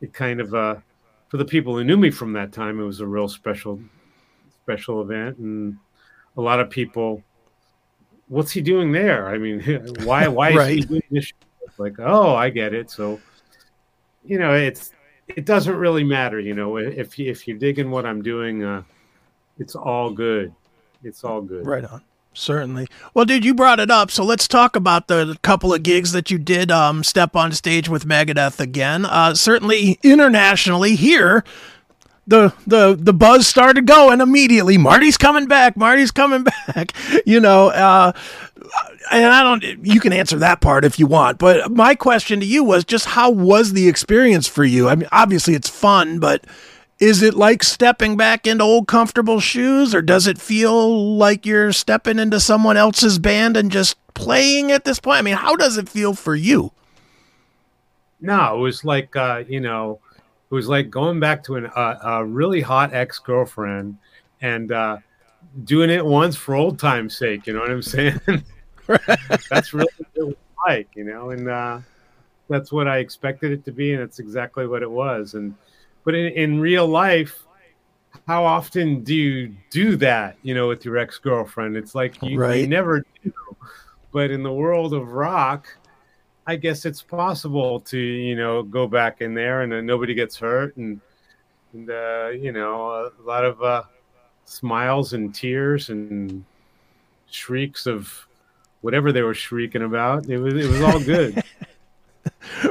it 0.00 0.12
kind 0.12 0.40
of 0.40 0.54
uh, 0.54 0.76
for 1.28 1.36
the 1.36 1.44
people 1.44 1.76
who 1.76 1.84
knew 1.84 1.96
me 1.96 2.10
from 2.10 2.32
that 2.34 2.52
time, 2.52 2.80
it 2.80 2.84
was 2.84 3.00
a 3.00 3.06
real 3.06 3.28
special 3.28 3.80
special 4.62 5.00
event, 5.02 5.38
and 5.38 5.76
a 6.36 6.40
lot 6.40 6.60
of 6.60 6.70
people. 6.70 7.22
What's 8.28 8.50
he 8.50 8.60
doing 8.60 8.90
there? 8.90 9.28
I 9.28 9.38
mean, 9.38 9.60
why 10.04 10.28
why 10.28 10.50
is 10.50 10.68
he 10.68 10.80
doing 10.80 11.02
this? 11.10 11.32
Like, 11.78 11.94
oh, 11.98 12.34
I 12.34 12.50
get 12.50 12.74
it. 12.74 12.90
So, 12.90 13.20
you 14.24 14.38
know, 14.38 14.54
it's 14.54 14.92
it 15.28 15.44
doesn't 15.44 15.76
really 15.76 16.04
matter. 16.04 16.40
You 16.40 16.54
know, 16.54 16.76
if 16.76 17.18
you, 17.18 17.30
if 17.30 17.46
you're 17.46 17.58
digging 17.58 17.90
what 17.90 18.06
I'm 18.06 18.22
doing, 18.22 18.64
uh, 18.64 18.82
it's 19.58 19.74
all 19.74 20.10
good. 20.10 20.52
It's 21.02 21.24
all 21.24 21.42
good. 21.42 21.66
Right 21.66 21.84
on. 21.84 22.02
Certainly. 22.34 22.86
Well, 23.14 23.24
dude, 23.24 23.46
you 23.46 23.54
brought 23.54 23.80
it 23.80 23.90
up, 23.90 24.10
so 24.10 24.22
let's 24.22 24.46
talk 24.46 24.76
about 24.76 25.08
the 25.08 25.38
couple 25.40 25.72
of 25.72 25.82
gigs 25.82 26.12
that 26.12 26.30
you 26.30 26.36
did 26.36 26.70
um, 26.70 27.02
step 27.02 27.34
on 27.34 27.52
stage 27.52 27.88
with 27.88 28.04
Megadeth 28.04 28.60
again. 28.60 29.06
Uh, 29.06 29.34
certainly 29.34 29.98
internationally 30.02 30.96
here, 30.96 31.44
the 32.26 32.52
the 32.66 32.94
the 32.98 33.14
buzz 33.14 33.46
started 33.46 33.86
going 33.86 34.20
immediately. 34.20 34.76
Marty's 34.76 35.16
coming 35.16 35.46
back. 35.46 35.78
Marty's 35.78 36.10
coming 36.10 36.44
back. 36.66 36.92
You 37.24 37.40
know, 37.40 37.68
uh, 37.68 38.12
and 39.10 39.24
I 39.24 39.42
don't. 39.42 39.62
You 39.86 40.00
can 40.00 40.12
answer 40.12 40.38
that 40.38 40.60
part 40.60 40.84
if 40.84 40.98
you 40.98 41.06
want, 41.06 41.38
but 41.38 41.70
my 41.72 41.94
question 41.94 42.40
to 42.40 42.46
you 42.46 42.62
was 42.62 42.84
just 42.84 43.06
how 43.06 43.30
was 43.30 43.72
the 43.72 43.88
experience 43.88 44.46
for 44.46 44.64
you? 44.64 44.90
I 44.90 44.94
mean, 44.94 45.08
obviously 45.10 45.54
it's 45.54 45.70
fun, 45.70 46.18
but 46.18 46.44
is 46.98 47.22
it 47.22 47.34
like 47.34 47.62
stepping 47.62 48.16
back 48.16 48.46
into 48.46 48.64
old 48.64 48.88
comfortable 48.88 49.40
shoes 49.40 49.94
or 49.94 50.00
does 50.00 50.26
it 50.26 50.38
feel 50.38 51.16
like 51.16 51.44
you're 51.44 51.72
stepping 51.72 52.18
into 52.18 52.40
someone 52.40 52.76
else's 52.76 53.18
band 53.18 53.56
and 53.56 53.70
just 53.70 53.96
playing 54.14 54.72
at 54.72 54.84
this 54.84 54.98
point? 54.98 55.18
I 55.18 55.22
mean 55.22 55.36
how 55.36 55.56
does 55.56 55.76
it 55.76 55.88
feel 55.88 56.14
for 56.14 56.34
you? 56.34 56.72
No 58.20 58.56
it 58.56 58.60
was 58.60 58.84
like 58.84 59.14
uh, 59.14 59.44
you 59.46 59.60
know 59.60 60.00
it 60.50 60.54
was 60.54 60.68
like 60.68 60.90
going 60.90 61.20
back 61.20 61.42
to 61.44 61.56
an, 61.56 61.66
uh, 61.66 61.98
a 62.02 62.24
really 62.24 62.60
hot 62.60 62.94
ex-girlfriend 62.94 63.98
and 64.40 64.72
uh, 64.72 64.98
doing 65.64 65.90
it 65.90 66.04
once 66.04 66.36
for 66.36 66.54
old 66.54 66.78
time's 66.78 67.16
sake 67.16 67.46
you 67.46 67.52
know 67.52 67.60
what 67.60 67.70
i'm 67.70 67.82
saying? 67.82 68.20
That's 69.50 69.74
really 69.74 69.88
like 70.66 70.88
you 70.94 71.04
know 71.04 71.30
and 71.30 71.48
uh, 71.48 71.80
that's 72.48 72.72
what 72.72 72.88
i 72.88 72.98
expected 72.98 73.52
it 73.52 73.64
to 73.64 73.72
be 73.72 73.92
and 73.92 74.02
it's 74.02 74.18
exactly 74.18 74.66
what 74.66 74.82
it 74.82 74.90
was 74.90 75.34
and 75.34 75.54
but 76.06 76.14
in, 76.14 76.32
in 76.32 76.60
real 76.60 76.86
life, 76.86 77.44
how 78.28 78.44
often 78.44 79.02
do 79.02 79.12
you 79.12 79.54
do 79.70 79.96
that, 79.96 80.36
you 80.42 80.54
know, 80.54 80.68
with 80.68 80.84
your 80.84 80.96
ex 80.96 81.18
girlfriend? 81.18 81.76
It's 81.76 81.96
like 81.96 82.22
you, 82.22 82.38
right. 82.38 82.60
you 82.60 82.68
never 82.68 83.04
do. 83.22 83.32
But 84.12 84.30
in 84.30 84.44
the 84.44 84.52
world 84.52 84.94
of 84.94 85.08
rock, 85.12 85.66
I 86.46 86.54
guess 86.54 86.86
it's 86.86 87.02
possible 87.02 87.80
to, 87.80 87.98
you 87.98 88.36
know, 88.36 88.62
go 88.62 88.86
back 88.86 89.20
in 89.20 89.34
there 89.34 89.62
and 89.62 89.72
uh, 89.72 89.80
nobody 89.80 90.14
gets 90.14 90.38
hurt 90.38 90.76
and, 90.76 91.00
and 91.72 91.90
uh, 91.90 92.28
you 92.28 92.52
know, 92.52 93.10
a 93.18 93.22
lot 93.22 93.44
of 93.44 93.60
uh, 93.60 93.82
smiles 94.44 95.12
and 95.12 95.34
tears 95.34 95.90
and 95.90 96.44
shrieks 97.28 97.84
of 97.84 98.28
whatever 98.80 99.10
they 99.10 99.22
were 99.22 99.34
shrieking 99.34 99.82
about. 99.82 100.28
It 100.28 100.38
was 100.38 100.54
it 100.54 100.70
was 100.70 100.80
all 100.82 101.00
good. 101.00 101.42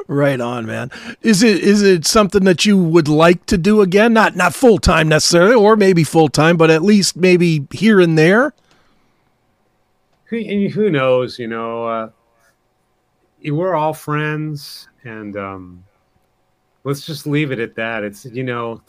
right 0.07 0.39
on, 0.39 0.65
man. 0.65 0.91
Is 1.21 1.43
it 1.43 1.59
is 1.59 1.81
it 1.81 2.05
something 2.05 2.43
that 2.45 2.65
you 2.65 2.77
would 2.77 3.07
like 3.07 3.45
to 3.47 3.57
do 3.57 3.81
again? 3.81 4.13
Not 4.13 4.35
not 4.35 4.53
full 4.53 4.77
time 4.77 5.07
necessarily, 5.07 5.55
or 5.55 5.75
maybe 5.75 6.03
full 6.03 6.29
time, 6.29 6.57
but 6.57 6.69
at 6.69 6.81
least 6.81 7.15
maybe 7.15 7.67
here 7.71 7.99
and 7.99 8.17
there. 8.17 8.53
Who, 10.25 10.67
who 10.69 10.89
knows? 10.89 11.37
You 11.37 11.47
know, 11.47 11.85
uh, 11.85 12.09
we're 13.43 13.75
all 13.75 13.93
friends, 13.93 14.87
and 15.03 15.37
um, 15.37 15.83
let's 16.83 17.05
just 17.05 17.27
leave 17.27 17.51
it 17.51 17.59
at 17.59 17.75
that. 17.75 18.03
It's 18.03 18.25
you 18.25 18.43
know, 18.43 18.81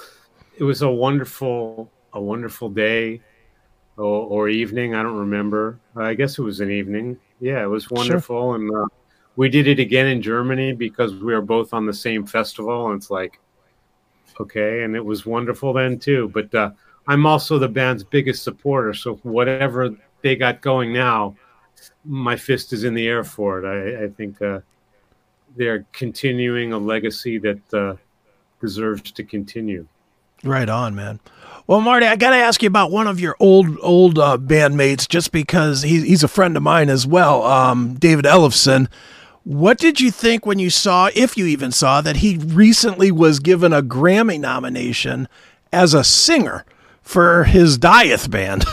it 0.59 0.65
was 0.65 0.83
a 0.83 0.91
wonderful 0.91 1.91
a 2.13 2.21
wonderful 2.21 2.71
day 2.71 3.21
or, 3.97 4.05
or 4.05 4.49
evening. 4.49 4.95
I 4.95 5.03
don't 5.03 5.19
remember. 5.19 5.79
I 5.95 6.15
guess 6.15 6.39
it 6.39 6.43
was 6.43 6.61
an 6.61 6.71
evening. 6.71 7.19
Yeah, 7.41 7.63
it 7.63 7.69
was 7.69 7.91
wonderful, 7.91 8.53
sure. 8.53 8.55
and. 8.57 8.71
Uh, 8.71 8.87
we 9.37 9.49
did 9.49 9.69
it 9.69 9.79
again 9.79 10.07
in 10.07 10.23
Germany 10.23 10.73
because 10.73 11.15
we 11.15 11.33
were 11.35 11.43
both 11.43 11.73
on 11.75 11.87
the 11.87 11.95
same 11.95 12.27
festival, 12.27 12.91
and 12.91 13.01
it's 13.01 13.11
like, 13.11 13.39
okay, 14.41 14.83
and 14.83 14.97
it 14.97 15.05
was 15.05 15.27
wonderful 15.27 15.73
then 15.73 15.99
too. 15.99 16.31
But 16.33 16.55
uh, 16.55 16.71
I'm 17.07 17.27
also 17.27 17.59
the 17.59 17.69
band's 17.69 18.03
biggest 18.03 18.43
supporter, 18.43 18.95
so 18.95 19.17
whatever 19.23 19.91
they 20.23 20.37
got 20.37 20.63
going 20.63 20.93
now, 20.93 21.37
my 22.05 22.37
fist 22.37 22.73
is 22.73 22.85
in 22.85 22.95
the 22.95 23.07
air 23.07 23.25
for 23.25 23.63
it. 23.63 23.67
I, 23.67 24.05
I 24.05 24.09
think 24.09 24.41
uh, 24.41 24.61
they're 25.55 25.87
continuing 25.93 26.73
a 26.73 26.79
legacy 26.79 27.39
that 27.39 27.75
uh, 27.75 27.97
deserves 28.61 29.13
to 29.13 29.23
continue. 29.23 29.87
Right 30.45 30.69
on, 30.69 30.95
man. 30.95 31.21
Well, 31.67 31.81
Marty, 31.81 32.07
I 32.07 32.17
got 32.17 32.31
to 32.31 32.37
ask 32.37 32.63
you 32.63 32.69
about 32.69 32.91
one 32.91 33.07
of 33.07 33.19
your 33.21 33.37
old 33.41 33.77
old 33.81 34.19
uh, 34.19 34.39
bandmates, 34.39 35.09
just 35.09 35.33
because 35.33 35.83
he's 35.83 36.05
he's 36.05 36.23
a 36.23 36.29
friend 36.29 36.57
of 36.57 36.63
mine 36.63 36.89
as 36.89 37.07
well, 37.07 37.43
um, 37.45 37.95
David 37.95 38.25
Ellefson. 38.25 38.89
What 39.47 39.79
did 39.79 40.01
you 40.01 40.11
think 40.11 40.45
when 40.45 40.59
you 40.59 40.71
saw, 40.71 41.09
if 41.15 41.37
you 41.37 41.47
even 41.47 41.71
saw, 41.71 42.01
that 42.01 42.17
he 42.17 42.37
recently 42.37 43.13
was 43.13 43.39
given 43.39 43.73
a 43.73 43.81
Grammy 43.81 44.41
nomination 44.41 45.29
as 45.73 45.95
a 45.95 46.03
singer 46.03 46.65
for 47.01 47.45
his 47.45 47.79
Dieth 47.79 48.29
band? 48.29 48.65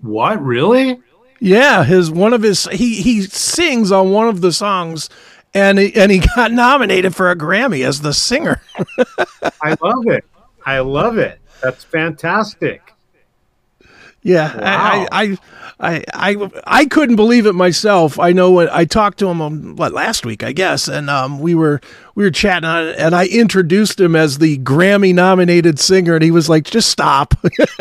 What 0.00 0.42
really? 0.42 1.00
Yeah, 1.38 1.84
his 1.84 2.10
one 2.10 2.32
of 2.32 2.42
his 2.42 2.64
he 2.64 3.00
he 3.00 3.22
sings 3.22 3.92
on 3.92 4.10
one 4.10 4.26
of 4.26 4.40
the 4.40 4.52
songs, 4.52 5.08
and 5.54 5.78
he, 5.78 5.94
and 5.94 6.10
he 6.10 6.18
got 6.34 6.50
nominated 6.50 7.14
for 7.14 7.30
a 7.30 7.36
Grammy 7.36 7.86
as 7.86 8.00
the 8.00 8.12
singer. 8.12 8.60
I 9.62 9.76
love 9.80 10.08
it. 10.08 10.24
I 10.66 10.80
love 10.80 11.18
it. 11.18 11.38
That's 11.62 11.84
fantastic. 11.84 12.91
Yeah, 14.24 14.56
wow. 14.56 15.06
I, 15.10 15.22
I, 15.22 15.38
I, 15.80 16.04
I, 16.14 16.50
I 16.64 16.86
couldn't 16.86 17.16
believe 17.16 17.44
it 17.46 17.54
myself. 17.54 18.20
I 18.20 18.32
know 18.32 18.52
what 18.52 18.72
I 18.72 18.84
talked 18.84 19.18
to 19.18 19.28
him 19.28 19.40
um, 19.40 19.74
what 19.74 19.92
last 19.92 20.24
week, 20.24 20.44
I 20.44 20.52
guess, 20.52 20.86
and 20.86 21.10
um, 21.10 21.40
we 21.40 21.56
were 21.56 21.80
we 22.14 22.22
were 22.22 22.30
chatting 22.30 22.68
on 22.68 22.86
it, 22.86 22.96
and 22.98 23.16
I 23.16 23.26
introduced 23.26 23.98
him 23.98 24.14
as 24.14 24.38
the 24.38 24.58
Grammy 24.58 25.12
nominated 25.12 25.80
singer, 25.80 26.14
and 26.14 26.22
he 26.22 26.30
was 26.30 26.48
like, 26.48 26.64
"Just 26.64 26.88
stop." 26.88 27.34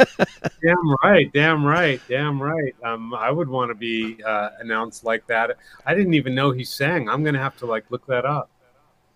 damn 0.63 0.95
right, 1.03 1.31
damn 1.31 1.63
right, 1.63 2.01
damn 2.09 2.41
right. 2.41 2.75
Um, 2.83 3.13
I 3.13 3.29
would 3.29 3.47
want 3.47 3.69
to 3.69 3.75
be 3.75 4.17
uh, 4.23 4.49
announced 4.59 5.03
like 5.03 5.27
that. 5.27 5.57
I 5.85 5.93
didn't 5.93 6.15
even 6.15 6.33
know 6.33 6.49
he 6.49 6.63
sang. 6.63 7.07
I'm 7.07 7.23
gonna 7.23 7.37
have 7.37 7.57
to 7.57 7.67
like 7.67 7.85
look 7.91 8.07
that 8.07 8.25
up. 8.25 8.49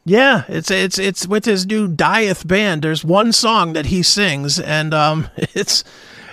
Yeah, 0.08 0.44
it's 0.48 0.70
it's 0.70 1.00
it's 1.00 1.28
with 1.28 1.46
his 1.46 1.66
new 1.66 1.88
Dieth 1.88 2.48
band. 2.48 2.84
There's 2.84 3.04
one 3.04 3.32
song 3.32 3.74
that 3.74 3.88
he 3.88 4.04
sings, 4.04 4.60
and 4.60 4.94
um, 4.94 5.30
it's 5.38 5.84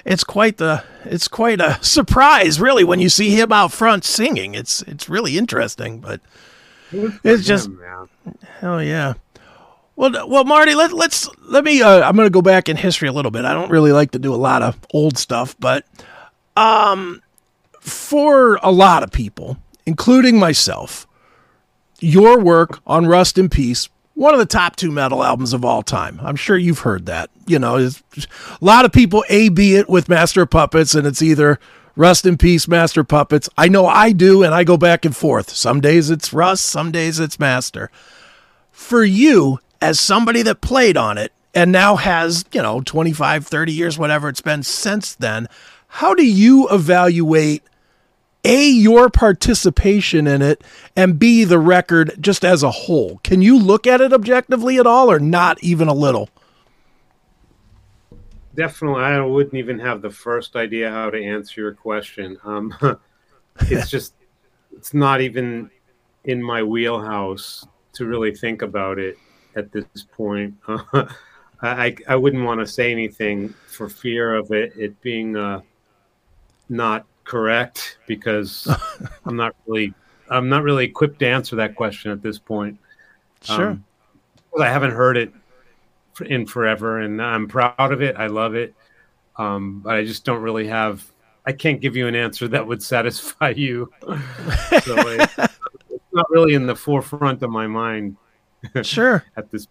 it's 0.04 0.24
quite 0.24 0.56
the 0.58 0.84
it's 1.04 1.28
quite 1.28 1.60
a 1.60 1.78
surprise, 1.82 2.60
really, 2.60 2.84
when 2.84 3.00
you 3.00 3.08
see 3.08 3.30
him 3.30 3.52
out 3.52 3.72
front 3.72 4.04
singing. 4.04 4.54
It's 4.54 4.82
it's 4.82 5.08
really 5.08 5.38
interesting, 5.38 6.00
but 6.00 6.20
it's 6.92 7.44
just 7.44 7.70
hell 8.60 8.82
yeah. 8.82 9.14
Well, 9.94 10.26
well, 10.28 10.44
Marty, 10.44 10.74
let 10.74 10.92
let's 10.92 11.28
let 11.42 11.64
me. 11.64 11.82
Uh, 11.82 12.06
I'm 12.06 12.16
going 12.16 12.26
to 12.26 12.30
go 12.30 12.42
back 12.42 12.68
in 12.68 12.76
history 12.76 13.08
a 13.08 13.12
little 13.12 13.30
bit. 13.30 13.44
I 13.44 13.52
don't 13.52 13.70
really 13.70 13.92
like 13.92 14.12
to 14.12 14.18
do 14.18 14.34
a 14.34 14.36
lot 14.36 14.62
of 14.62 14.78
old 14.92 15.18
stuff, 15.18 15.54
but 15.58 15.84
um, 16.56 17.22
for 17.78 18.56
a 18.62 18.70
lot 18.70 19.02
of 19.02 19.12
people, 19.12 19.58
including 19.84 20.38
myself, 20.38 21.06
your 22.00 22.40
work 22.40 22.80
on 22.86 23.06
Rust 23.06 23.36
in 23.36 23.48
Peace 23.48 23.88
one 24.14 24.34
of 24.34 24.38
the 24.38 24.46
top 24.46 24.76
two 24.76 24.90
metal 24.90 25.22
albums 25.22 25.52
of 25.52 25.64
all 25.64 25.82
time. 25.82 26.20
I'm 26.22 26.36
sure 26.36 26.56
you've 26.56 26.80
heard 26.80 27.06
that. 27.06 27.30
You 27.46 27.58
know, 27.58 27.76
a 27.78 27.90
lot 28.60 28.84
of 28.84 28.92
people 28.92 29.24
A 29.28 29.48
B 29.48 29.74
it 29.74 29.88
with 29.88 30.08
Master 30.08 30.46
Puppets, 30.46 30.94
and 30.94 31.06
it's 31.06 31.22
either 31.22 31.58
Rust 31.96 32.24
in 32.26 32.36
Peace, 32.38 32.68
Master 32.68 33.04
Puppets. 33.04 33.48
I 33.56 33.68
know 33.68 33.86
I 33.86 34.12
do, 34.12 34.42
and 34.42 34.54
I 34.54 34.64
go 34.64 34.76
back 34.76 35.04
and 35.04 35.16
forth. 35.16 35.50
Some 35.50 35.80
days 35.80 36.10
it's 36.10 36.32
Rust, 36.32 36.64
some 36.64 36.90
days 36.90 37.18
it's 37.18 37.38
Master. 37.38 37.90
For 38.70 39.04
you, 39.04 39.58
as 39.80 39.98
somebody 39.98 40.42
that 40.42 40.60
played 40.60 40.96
on 40.96 41.18
it 41.18 41.32
and 41.54 41.72
now 41.72 41.96
has, 41.96 42.44
you 42.52 42.62
know, 42.62 42.80
25, 42.80 43.46
30 43.46 43.72
years, 43.72 43.98
whatever 43.98 44.28
it's 44.28 44.40
been 44.40 44.62
since 44.62 45.14
then, 45.14 45.48
how 45.88 46.14
do 46.14 46.24
you 46.24 46.68
evaluate 46.70 47.62
a, 48.44 48.68
your 48.68 49.08
participation 49.08 50.26
in 50.26 50.42
it, 50.42 50.62
and 50.96 51.18
B, 51.18 51.44
the 51.44 51.58
record 51.58 52.16
just 52.20 52.44
as 52.44 52.62
a 52.62 52.70
whole. 52.70 53.20
Can 53.22 53.42
you 53.42 53.58
look 53.58 53.86
at 53.86 54.00
it 54.00 54.12
objectively 54.12 54.78
at 54.78 54.86
all, 54.86 55.10
or 55.10 55.18
not 55.18 55.62
even 55.62 55.88
a 55.88 55.94
little? 55.94 56.28
Definitely, 58.54 59.02
I 59.02 59.20
wouldn't 59.20 59.54
even 59.54 59.78
have 59.78 60.02
the 60.02 60.10
first 60.10 60.56
idea 60.56 60.90
how 60.90 61.10
to 61.10 61.22
answer 61.22 61.60
your 61.60 61.74
question. 61.74 62.36
Um, 62.44 62.74
it's 63.60 63.88
just, 63.88 64.14
it's 64.72 64.92
not 64.92 65.20
even 65.20 65.70
in 66.24 66.42
my 66.42 66.62
wheelhouse 66.62 67.66
to 67.94 68.06
really 68.06 68.34
think 68.34 68.62
about 68.62 68.98
it 68.98 69.16
at 69.56 69.72
this 69.72 69.86
point. 70.12 70.54
I, 71.62 71.96
I 72.08 72.16
wouldn't 72.16 72.44
want 72.44 72.60
to 72.60 72.66
say 72.66 72.90
anything 72.90 73.54
for 73.68 73.88
fear 73.88 74.34
of 74.34 74.50
it, 74.50 74.72
it 74.76 75.00
being 75.00 75.36
uh, 75.36 75.60
not 76.68 77.06
correct 77.24 77.98
because 78.06 78.68
I'm 79.24 79.36
not 79.36 79.54
really 79.66 79.94
I'm 80.30 80.48
not 80.48 80.62
really 80.62 80.86
equipped 80.86 81.18
to 81.20 81.26
answer 81.26 81.56
that 81.56 81.74
question 81.74 82.10
at 82.10 82.22
this 82.22 82.38
point. 82.38 82.78
Sure. 83.42 83.70
Um, 83.70 83.84
I 84.58 84.68
haven't 84.68 84.92
heard 84.92 85.16
it 85.16 85.32
in 86.24 86.46
forever, 86.46 87.00
and 87.00 87.20
I'm 87.20 87.48
proud 87.48 87.92
of 87.92 88.02
it. 88.02 88.16
I 88.16 88.26
love 88.26 88.54
it, 88.54 88.74
um, 89.36 89.80
but 89.80 89.94
I 89.94 90.04
just 90.04 90.24
don't 90.24 90.42
really 90.42 90.66
have. 90.68 91.04
I 91.44 91.52
can't 91.52 91.80
give 91.80 91.96
you 91.96 92.06
an 92.06 92.14
answer 92.14 92.46
that 92.48 92.66
would 92.66 92.82
satisfy 92.82 93.50
you. 93.56 93.90
so 94.00 94.94
it's 94.96 96.12
not 96.12 96.30
really 96.30 96.54
in 96.54 96.66
the 96.66 96.76
forefront 96.76 97.42
of 97.42 97.50
my 97.50 97.66
mind. 97.66 98.16
Sure. 98.82 99.24
at 99.36 99.50
this. 99.50 99.66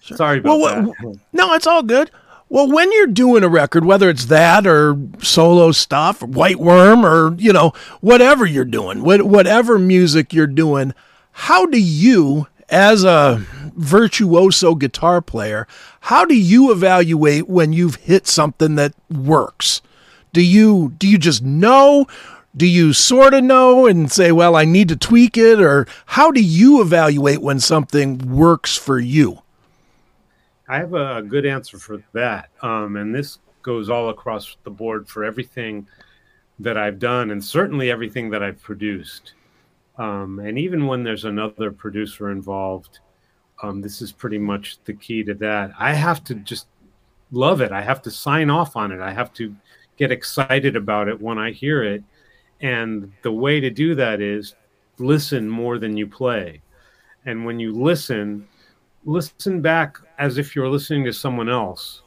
Sure. 0.00 0.16
Sorry 0.18 0.38
about 0.40 0.60
well, 0.60 0.82
that. 0.82 1.20
No, 1.32 1.54
it's 1.54 1.66
all 1.66 1.82
good. 1.82 2.10
Well, 2.50 2.70
when 2.70 2.90
you're 2.92 3.08
doing 3.08 3.44
a 3.44 3.48
record, 3.48 3.84
whether 3.84 4.08
it's 4.08 4.26
that 4.26 4.66
or 4.66 4.96
solo 5.22 5.70
stuff, 5.70 6.22
White 6.22 6.58
Worm, 6.58 7.04
or 7.04 7.34
you 7.36 7.52
know 7.52 7.72
whatever 8.00 8.46
you're 8.46 8.64
doing, 8.64 9.02
whatever 9.02 9.78
music 9.78 10.32
you're 10.32 10.46
doing, 10.46 10.94
how 11.32 11.66
do 11.66 11.78
you, 11.78 12.46
as 12.70 13.04
a 13.04 13.44
virtuoso 13.76 14.74
guitar 14.74 15.20
player, 15.20 15.66
how 16.00 16.24
do 16.24 16.34
you 16.34 16.72
evaluate 16.72 17.48
when 17.48 17.72
you've 17.74 17.96
hit 17.96 18.26
something 18.26 18.76
that 18.76 18.94
works? 19.10 19.82
Do 20.32 20.42
you 20.42 20.94
do 20.98 21.06
you 21.06 21.18
just 21.18 21.42
know? 21.42 22.06
Do 22.56 22.66
you 22.66 22.92
sort 22.94 23.34
of 23.34 23.44
know 23.44 23.86
and 23.86 24.10
say, 24.10 24.32
well, 24.32 24.56
I 24.56 24.64
need 24.64 24.88
to 24.88 24.96
tweak 24.96 25.36
it? 25.36 25.60
Or 25.60 25.86
how 26.06 26.30
do 26.30 26.42
you 26.42 26.80
evaluate 26.80 27.42
when 27.42 27.60
something 27.60 28.18
works 28.36 28.74
for 28.74 28.98
you? 28.98 29.42
I 30.68 30.78
have 30.78 30.94
a 30.94 31.22
good 31.22 31.46
answer 31.46 31.78
for 31.78 32.02
that. 32.12 32.50
Um, 32.62 32.96
and 32.96 33.14
this 33.14 33.38
goes 33.62 33.88
all 33.88 34.10
across 34.10 34.56
the 34.64 34.70
board 34.70 35.08
for 35.08 35.24
everything 35.24 35.86
that 36.58 36.76
I've 36.76 36.98
done 36.98 37.30
and 37.30 37.42
certainly 37.42 37.90
everything 37.90 38.30
that 38.30 38.42
I've 38.42 38.60
produced. 38.62 39.34
Um, 39.96 40.38
and 40.40 40.58
even 40.58 40.86
when 40.86 41.02
there's 41.02 41.24
another 41.24 41.72
producer 41.72 42.30
involved, 42.30 43.00
um, 43.62 43.80
this 43.80 44.00
is 44.00 44.12
pretty 44.12 44.38
much 44.38 44.78
the 44.84 44.92
key 44.92 45.24
to 45.24 45.34
that. 45.34 45.72
I 45.78 45.92
have 45.92 46.22
to 46.24 46.34
just 46.34 46.66
love 47.32 47.60
it. 47.60 47.72
I 47.72 47.82
have 47.82 48.02
to 48.02 48.10
sign 48.10 48.50
off 48.50 48.76
on 48.76 48.92
it. 48.92 49.00
I 49.00 49.12
have 49.12 49.32
to 49.34 49.54
get 49.96 50.12
excited 50.12 50.76
about 50.76 51.08
it 51.08 51.20
when 51.20 51.38
I 51.38 51.50
hear 51.50 51.82
it. 51.82 52.04
And 52.60 53.12
the 53.22 53.32
way 53.32 53.60
to 53.60 53.70
do 53.70 53.94
that 53.96 54.20
is 54.20 54.54
listen 54.98 55.48
more 55.48 55.78
than 55.78 55.96
you 55.96 56.06
play. 56.06 56.60
And 57.26 57.44
when 57.44 57.58
you 57.58 57.72
listen, 57.72 58.46
listen 59.08 59.62
back 59.62 59.96
as 60.18 60.36
if 60.36 60.54
you're 60.54 60.68
listening 60.68 61.02
to 61.02 61.12
someone 61.14 61.48
else 61.48 62.02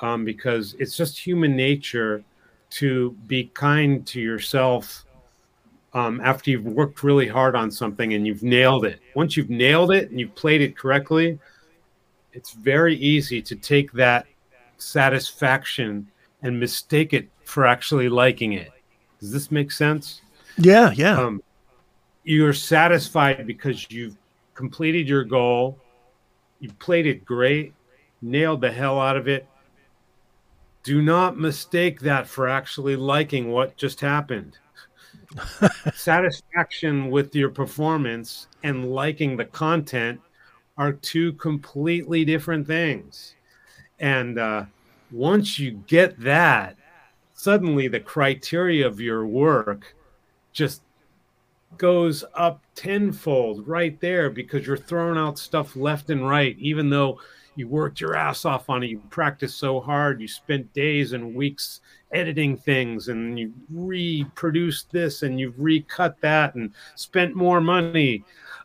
um, 0.00 0.24
because 0.24 0.74
it's 0.78 0.96
just 0.96 1.18
human 1.18 1.54
nature 1.54 2.24
to 2.70 3.10
be 3.26 3.44
kind 3.52 4.06
to 4.06 4.18
yourself 4.18 5.04
um, 5.92 6.22
after 6.24 6.50
you've 6.50 6.64
worked 6.64 7.02
really 7.02 7.28
hard 7.28 7.54
on 7.54 7.70
something 7.70 8.14
and 8.14 8.26
you've 8.26 8.42
nailed 8.42 8.86
it. 8.86 8.98
Once 9.14 9.36
you've 9.36 9.50
nailed 9.50 9.92
it 9.92 10.10
and 10.10 10.18
you've 10.18 10.34
played 10.34 10.62
it 10.62 10.74
correctly, 10.74 11.38
it's 12.32 12.52
very 12.52 12.96
easy 12.96 13.42
to 13.42 13.54
take 13.54 13.92
that 13.92 14.24
satisfaction 14.78 16.06
and 16.40 16.58
mistake 16.58 17.12
it 17.12 17.28
for 17.44 17.66
actually 17.66 18.08
liking 18.08 18.54
it. 18.54 18.70
Does 19.20 19.30
this 19.30 19.50
make 19.50 19.70
sense? 19.70 20.22
Yeah, 20.56 20.92
yeah. 20.92 21.20
Um, 21.20 21.42
you're 22.24 22.54
satisfied 22.54 23.46
because 23.46 23.90
you've 23.90 24.16
completed 24.54 25.06
your 25.06 25.24
goal 25.24 25.78
you 26.62 26.72
played 26.74 27.08
it 27.08 27.24
great, 27.24 27.74
nailed 28.22 28.60
the 28.60 28.70
hell 28.70 29.00
out 29.00 29.16
of 29.16 29.26
it. 29.26 29.48
Do 30.84 31.02
not 31.02 31.36
mistake 31.36 31.98
that 32.00 32.28
for 32.28 32.48
actually 32.48 32.94
liking 32.94 33.50
what 33.50 33.76
just 33.76 34.00
happened. 34.00 34.58
Satisfaction 35.94 37.10
with 37.10 37.34
your 37.34 37.50
performance 37.50 38.46
and 38.62 38.92
liking 38.92 39.36
the 39.36 39.44
content 39.44 40.20
are 40.78 40.92
two 40.92 41.32
completely 41.32 42.24
different 42.24 42.68
things. 42.68 43.34
And 43.98 44.38
uh, 44.38 44.66
once 45.10 45.58
you 45.58 45.82
get 45.88 46.18
that, 46.20 46.76
suddenly 47.34 47.88
the 47.88 47.98
criteria 47.98 48.86
of 48.86 49.00
your 49.00 49.26
work 49.26 49.96
just 50.52 50.82
goes 51.78 52.24
up 52.34 52.62
tenfold 52.74 53.66
right 53.66 54.00
there 54.00 54.30
because 54.30 54.66
you're 54.66 54.76
throwing 54.76 55.18
out 55.18 55.38
stuff 55.38 55.76
left 55.76 56.10
and 56.10 56.28
right, 56.28 56.56
even 56.58 56.90
though 56.90 57.18
you 57.54 57.68
worked 57.68 58.00
your 58.00 58.16
ass 58.16 58.44
off 58.44 58.70
on 58.70 58.82
it. 58.82 58.88
You 58.88 58.98
practiced 59.10 59.58
so 59.58 59.80
hard. 59.80 60.20
You 60.20 60.28
spent 60.28 60.72
days 60.72 61.12
and 61.12 61.34
weeks 61.34 61.80
editing 62.12 62.56
things 62.56 63.08
and 63.08 63.38
you 63.38 63.52
reproduced 63.70 64.90
this 64.90 65.22
and 65.22 65.38
you've 65.38 65.58
recut 65.58 66.20
that 66.20 66.54
and 66.54 66.72
spent 66.94 67.34
more 67.34 67.60
money 67.60 68.24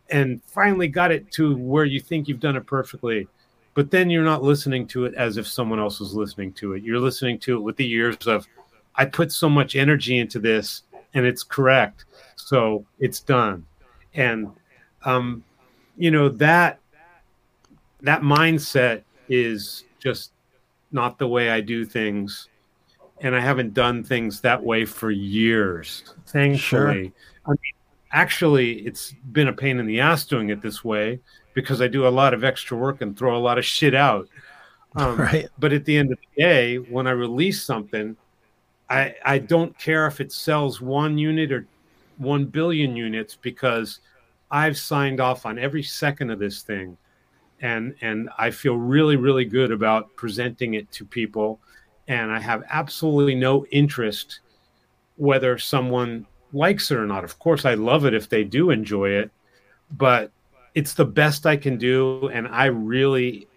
and 0.10 0.42
finally 0.44 0.88
got 0.88 1.12
it 1.12 1.32
to 1.32 1.58
where 1.58 1.86
you 1.86 2.00
think 2.00 2.28
you've 2.28 2.40
done 2.40 2.56
it 2.56 2.66
perfectly. 2.66 3.28
But 3.74 3.92
then 3.92 4.10
you're 4.10 4.24
not 4.24 4.42
listening 4.42 4.88
to 4.88 5.06
it 5.06 5.14
as 5.16 5.38
if 5.38 5.48
someone 5.48 5.80
else 5.80 6.00
was 6.00 6.14
listening 6.14 6.54
to 6.54 6.74
it. 6.74 6.84
You're 6.84 7.00
listening 7.00 7.40
to 7.40 7.58
it 7.58 7.62
with 7.62 7.76
the 7.76 7.90
ears 7.92 8.26
of, 8.26 8.48
I 8.96 9.06
put 9.06 9.32
so 9.32 9.48
much 9.48 9.76
energy 9.76 10.18
into 10.18 10.40
this 10.40 10.84
and 11.14 11.26
it's 11.26 11.44
correct. 11.44 12.06
So 12.36 12.86
it's 13.00 13.20
done. 13.20 13.66
And 14.14 14.50
um, 15.04 15.44
you 15.98 16.12
know 16.12 16.30
that 16.30 16.80
that 18.02 18.22
mindset 18.22 19.02
is 19.28 19.84
just 20.00 20.32
not 20.92 21.18
the 21.18 21.28
way 21.28 21.50
i 21.50 21.60
do 21.60 21.86
things. 21.86 22.50
And 23.22 23.36
i 23.36 23.40
haven't 23.40 23.74
done 23.74 24.04
things 24.04 24.42
that 24.42 24.64
way 24.64 24.86
for 24.86 25.12
years 25.12 26.04
thankfully. 26.28 26.58
Sure. 26.58 27.14
I 27.46 27.50
mean, 27.50 27.74
actually 28.12 28.86
it's 28.86 29.14
been 29.32 29.48
a 29.48 29.54
pain 29.54 29.80
in 29.80 29.86
the 29.86 30.00
ass 30.00 30.26
doing 30.26 30.50
it 30.50 30.62
this 30.62 30.84
way 30.84 31.20
because 31.54 31.82
i 31.82 31.88
do 31.88 32.08
a 32.08 32.10
lot 32.10 32.34
of 32.34 32.44
extra 32.44 32.78
work 32.78 33.02
and 33.02 33.18
throw 33.18 33.36
a 33.36 33.40
lot 33.40 33.58
of 33.58 33.66
shit 33.66 33.96
out. 33.96 34.28
Um, 34.96 35.18
right. 35.18 35.48
But 35.60 35.74
at 35.74 35.86
the 35.86 35.96
end 35.96 36.12
of 36.12 36.18
the 36.18 36.42
day, 36.42 36.78
when 36.78 37.06
I 37.06 37.12
release 37.12 37.62
something, 37.62 38.16
I 38.90 39.16
I 39.24 39.38
don't 39.40 39.78
care 39.78 40.08
if 40.08 40.22
it 40.22 40.32
sells 40.32 40.82
one 40.82 41.18
unit 41.18 41.52
or 41.52 41.68
one 42.18 42.46
billion 42.46 42.96
units 42.96 43.36
because 43.36 44.00
I've 44.50 44.78
signed 44.78 45.20
off 45.20 45.46
on 45.46 45.60
every 45.60 45.84
second 45.84 46.32
of 46.32 46.40
this 46.40 46.62
thing, 46.62 46.98
and 47.62 47.96
and 48.02 48.30
I 48.38 48.52
feel 48.52 48.78
really 48.78 49.16
really 49.16 49.46
good 49.46 49.72
about 49.72 50.16
presenting 50.16 50.76
it 50.76 50.92
to 50.94 51.06
people, 51.06 51.60
and 52.08 52.32
I 52.32 52.40
have 52.40 52.64
absolutely 52.70 53.36
no 53.36 53.66
interest 53.68 54.40
whether 55.18 55.58
someone 55.58 56.26
likes 56.54 56.92
it 56.92 56.98
or 56.98 57.06
not. 57.06 57.24
Of 57.24 57.40
course, 57.40 57.66
I 57.66 57.74
love 57.74 58.06
it 58.06 58.14
if 58.14 58.30
they 58.30 58.44
do 58.44 58.70
enjoy 58.70 59.10
it, 59.10 59.32
but 59.92 60.32
it's 60.76 60.94
the 60.94 61.06
best 61.06 61.46
I 61.46 61.58
can 61.58 61.78
do, 61.78 62.30
and 62.30 62.48
I 62.48 62.66
really 62.66 63.48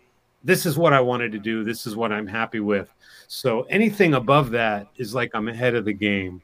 this 0.43 0.67
is 0.67 0.79
what 0.79 0.93
I 0.93 1.01
wanted 1.01 1.33
to 1.33 1.39
do. 1.39 1.65
This 1.65 1.87
is 1.87 1.97
what 1.97 2.13
I'm 2.13 2.27
happy 2.27 2.61
with. 2.61 2.93
So 3.29 3.63
anything 3.63 4.15
above 4.15 4.51
that 4.51 4.89
is 4.97 5.15
like 5.15 5.31
I'm 5.35 5.49
ahead 5.49 5.75
of 5.75 5.85
the 5.85 5.93
game. 5.93 6.43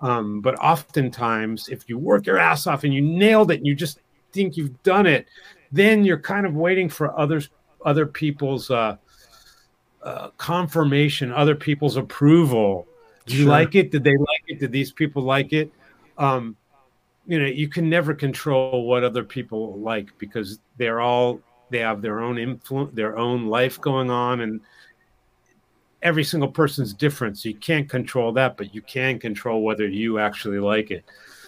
Um, 0.00 0.40
but 0.40 0.56
oftentimes, 0.56 1.68
if 1.68 1.88
you 1.88 1.96
work 1.96 2.26
your 2.26 2.38
ass 2.38 2.66
off 2.66 2.82
and 2.84 2.92
you 2.92 3.00
nailed 3.00 3.52
it 3.52 3.58
and 3.58 3.66
you 3.66 3.74
just 3.74 4.00
think 4.32 4.56
you've 4.56 4.82
done 4.82 5.06
it, 5.06 5.26
then 5.70 6.04
you're 6.04 6.18
kind 6.18 6.44
of 6.44 6.54
waiting 6.54 6.88
for 6.88 7.16
others, 7.18 7.50
other 7.84 8.04
people's 8.04 8.70
uh, 8.70 8.96
uh, 10.02 10.30
confirmation, 10.36 11.32
other 11.32 11.54
people's 11.54 11.96
approval. 11.96 12.86
Did 13.26 13.36
you 13.36 13.46
like 13.46 13.76
it? 13.76 13.92
Did 13.92 14.02
they 14.02 14.16
like 14.16 14.42
it? 14.48 14.58
Did 14.58 14.72
these 14.72 14.90
people 14.90 15.22
like 15.22 15.52
it? 15.52 15.70
Um, 16.18 16.56
you 17.26 17.38
know, 17.38 17.46
you 17.46 17.68
can 17.68 17.88
never 17.88 18.14
control 18.14 18.84
what 18.86 19.04
other 19.04 19.22
people 19.22 19.78
like 19.78 20.08
because 20.18 20.58
they're 20.76 21.00
all 21.00 21.40
they 21.72 21.80
have 21.80 22.02
their 22.02 22.20
own 22.20 22.38
influence, 22.38 22.94
their 22.94 23.18
own 23.18 23.46
life 23.46 23.80
going 23.80 24.10
on, 24.10 24.40
and 24.40 24.60
every 26.02 26.24
single 26.24 26.50
person's 26.50 26.92
different. 26.92 27.38
So 27.38 27.48
you 27.48 27.56
can't 27.56 27.88
control 27.88 28.32
that, 28.32 28.56
but 28.56 28.74
you 28.74 28.82
can 28.82 29.18
control 29.18 29.62
whether 29.62 29.88
you 29.88 30.18
actually 30.18 30.58
like 30.58 30.90
it. 30.90 31.04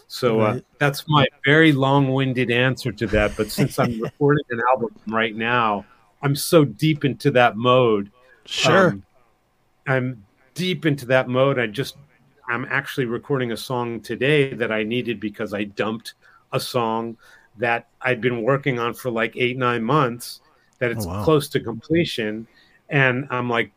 So 0.06 0.40
uh, 0.40 0.60
that's 0.78 1.04
my 1.08 1.26
very 1.44 1.72
long-winded 1.72 2.50
answer 2.50 2.92
to 2.92 3.06
that. 3.08 3.36
But 3.36 3.50
since 3.50 3.78
I'm 3.78 4.00
recording 4.02 4.44
an 4.50 4.60
album 4.68 4.94
right 5.06 5.34
now, 5.34 5.84
I'm 6.22 6.36
so 6.36 6.64
deep 6.64 7.04
into 7.04 7.30
that 7.32 7.56
mode. 7.56 8.10
Sure, 8.44 8.88
um, 8.90 9.02
I'm 9.86 10.24
deep 10.54 10.86
into 10.86 11.06
that 11.06 11.28
mode. 11.28 11.58
I 11.58 11.66
just 11.66 11.96
I'm 12.48 12.66
actually 12.70 13.06
recording 13.06 13.52
a 13.52 13.56
song 13.56 14.00
today 14.00 14.52
that 14.54 14.70
I 14.70 14.82
needed 14.82 15.20
because 15.20 15.54
I 15.54 15.64
dumped 15.64 16.14
a 16.52 16.60
song 16.60 17.16
that 17.58 17.88
I'd 18.00 18.20
been 18.20 18.42
working 18.42 18.78
on 18.78 18.94
for 18.94 19.10
like 19.10 19.36
eight 19.36 19.56
nine 19.56 19.82
months. 19.82 20.40
That 20.78 20.90
it's 20.90 21.06
oh, 21.06 21.10
wow. 21.10 21.24
close 21.24 21.48
to 21.50 21.60
completion, 21.60 22.46
and 22.88 23.26
I'm 23.30 23.48
like 23.48 23.72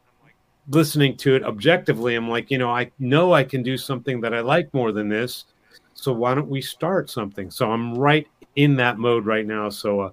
listening 0.70 1.16
to 1.18 1.36
it 1.36 1.44
objectively, 1.44 2.16
I'm 2.16 2.30
like, 2.30 2.52
you 2.52 2.58
know, 2.58 2.70
I 2.70 2.92
know 3.00 3.34
I 3.34 3.44
can 3.44 3.63
do 3.63 3.78
something 3.78 4.22
that 4.22 4.34
I 4.34 4.42
like 4.42 4.74
more 4.74 4.92
than 4.92 5.10
this. 5.10 5.46
So 5.94 6.12
why 6.12 6.36
don't 6.36 6.50
we 6.50 6.62
start 6.62 7.10
something? 7.10 7.50
So 7.50 7.72
I'm 7.72 7.96
right 7.96 8.28
in 8.56 8.76
that 8.76 8.98
mode 8.98 9.26
right 9.26 9.46
now. 9.46 9.70
So 9.70 10.02
uh, 10.02 10.12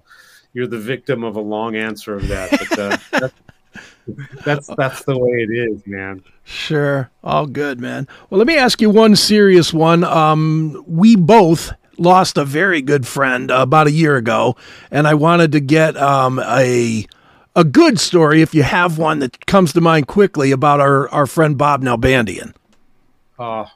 you're 0.53 0.67
the 0.67 0.79
victim 0.79 1.23
of 1.23 1.35
a 1.35 1.41
long 1.41 1.75
answer 1.75 2.15
of 2.15 2.27
that. 2.27 2.49
But 2.51 2.79
uh, 2.79 2.97
that's, 3.19 3.33
that's 4.45 4.67
that's 4.77 5.03
the 5.03 5.17
way 5.17 5.31
it 5.31 5.51
is, 5.51 5.85
man. 5.85 6.23
Sure, 6.43 7.09
all 7.23 7.45
good, 7.45 7.79
man. 7.79 8.07
Well, 8.29 8.37
let 8.37 8.47
me 8.47 8.57
ask 8.57 8.81
you 8.81 8.89
one 8.89 9.15
serious 9.15 9.73
one. 9.73 10.03
Um, 10.03 10.83
we 10.87 11.15
both 11.15 11.71
lost 11.97 12.37
a 12.37 12.45
very 12.45 12.81
good 12.81 13.07
friend 13.07 13.51
uh, 13.51 13.57
about 13.57 13.87
a 13.87 13.91
year 13.91 14.15
ago, 14.15 14.55
and 14.91 15.07
I 15.07 15.13
wanted 15.13 15.51
to 15.53 15.59
get 15.59 15.97
um, 15.97 16.39
a 16.39 17.07
a 17.55 17.63
good 17.63 17.99
story, 17.99 18.41
if 18.41 18.53
you 18.53 18.63
have 18.63 18.97
one 18.97 19.19
that 19.19 19.45
comes 19.45 19.71
to 19.73 19.81
mind 19.81 20.07
quickly, 20.07 20.51
about 20.51 20.81
our, 20.81 21.07
our 21.09 21.25
friend 21.25 21.57
Bob 21.57 21.81
Nalbandian. 21.81 22.53
Oh, 23.39 23.67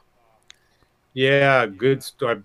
yeah, 1.14 1.66
good 1.66 2.02
story. 2.02 2.42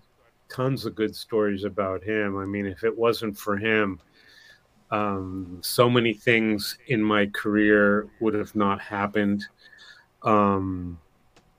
Tons 0.49 0.85
of 0.85 0.95
good 0.95 1.13
stories 1.13 1.65
about 1.65 2.03
him. 2.03 2.37
I 2.37 2.45
mean, 2.45 2.65
if 2.65 2.83
it 2.85 2.97
wasn't 2.97 3.37
for 3.37 3.57
him, 3.57 3.99
um, 4.91 5.59
so 5.61 5.89
many 5.89 6.13
things 6.13 6.77
in 6.87 7.01
my 7.01 7.25
career 7.27 8.07
would 8.21 8.33
have 8.33 8.55
not 8.55 8.79
happened. 8.79 9.43
Um, 10.23 10.97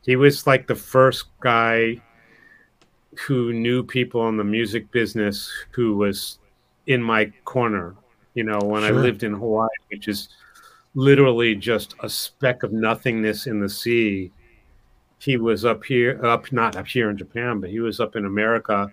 he 0.02 0.16
was 0.16 0.46
like 0.46 0.66
the 0.66 0.74
first 0.74 1.26
guy 1.40 2.00
who 3.18 3.52
knew 3.52 3.83
people 3.83 4.29
in 4.29 4.37
the 4.37 4.44
music 4.44 4.90
business 4.90 5.50
who 5.72 5.96
was 5.96 6.38
in 6.87 7.02
my 7.02 7.26
corner 7.44 7.96
you 8.37 8.44
know, 8.44 8.59
when 8.62 8.83
sure. 8.83 8.96
I 8.96 9.00
lived 9.00 9.24
in 9.24 9.33
Hawaii, 9.33 9.68
which 9.90 10.07
is 10.07 10.29
literally 10.94 11.57
just 11.57 11.94
a 12.00 12.09
speck 12.09 12.62
of 12.62 12.72
nothingness 12.72 13.46
in 13.46 13.61
the 13.61 13.68
sea. 13.68 14.31
He 15.18 15.38
was 15.38 15.64
up 15.64 15.83
here, 15.83 16.24
up 16.24 16.52
not 16.52 16.76
up 16.76 16.87
here 16.87 17.09
in 17.09 17.16
Japan, 17.16 17.61
but 17.61 17.70
he 17.70 17.81
was 17.81 17.98
up 17.98 18.14
in 18.14 18.26
America, 18.26 18.92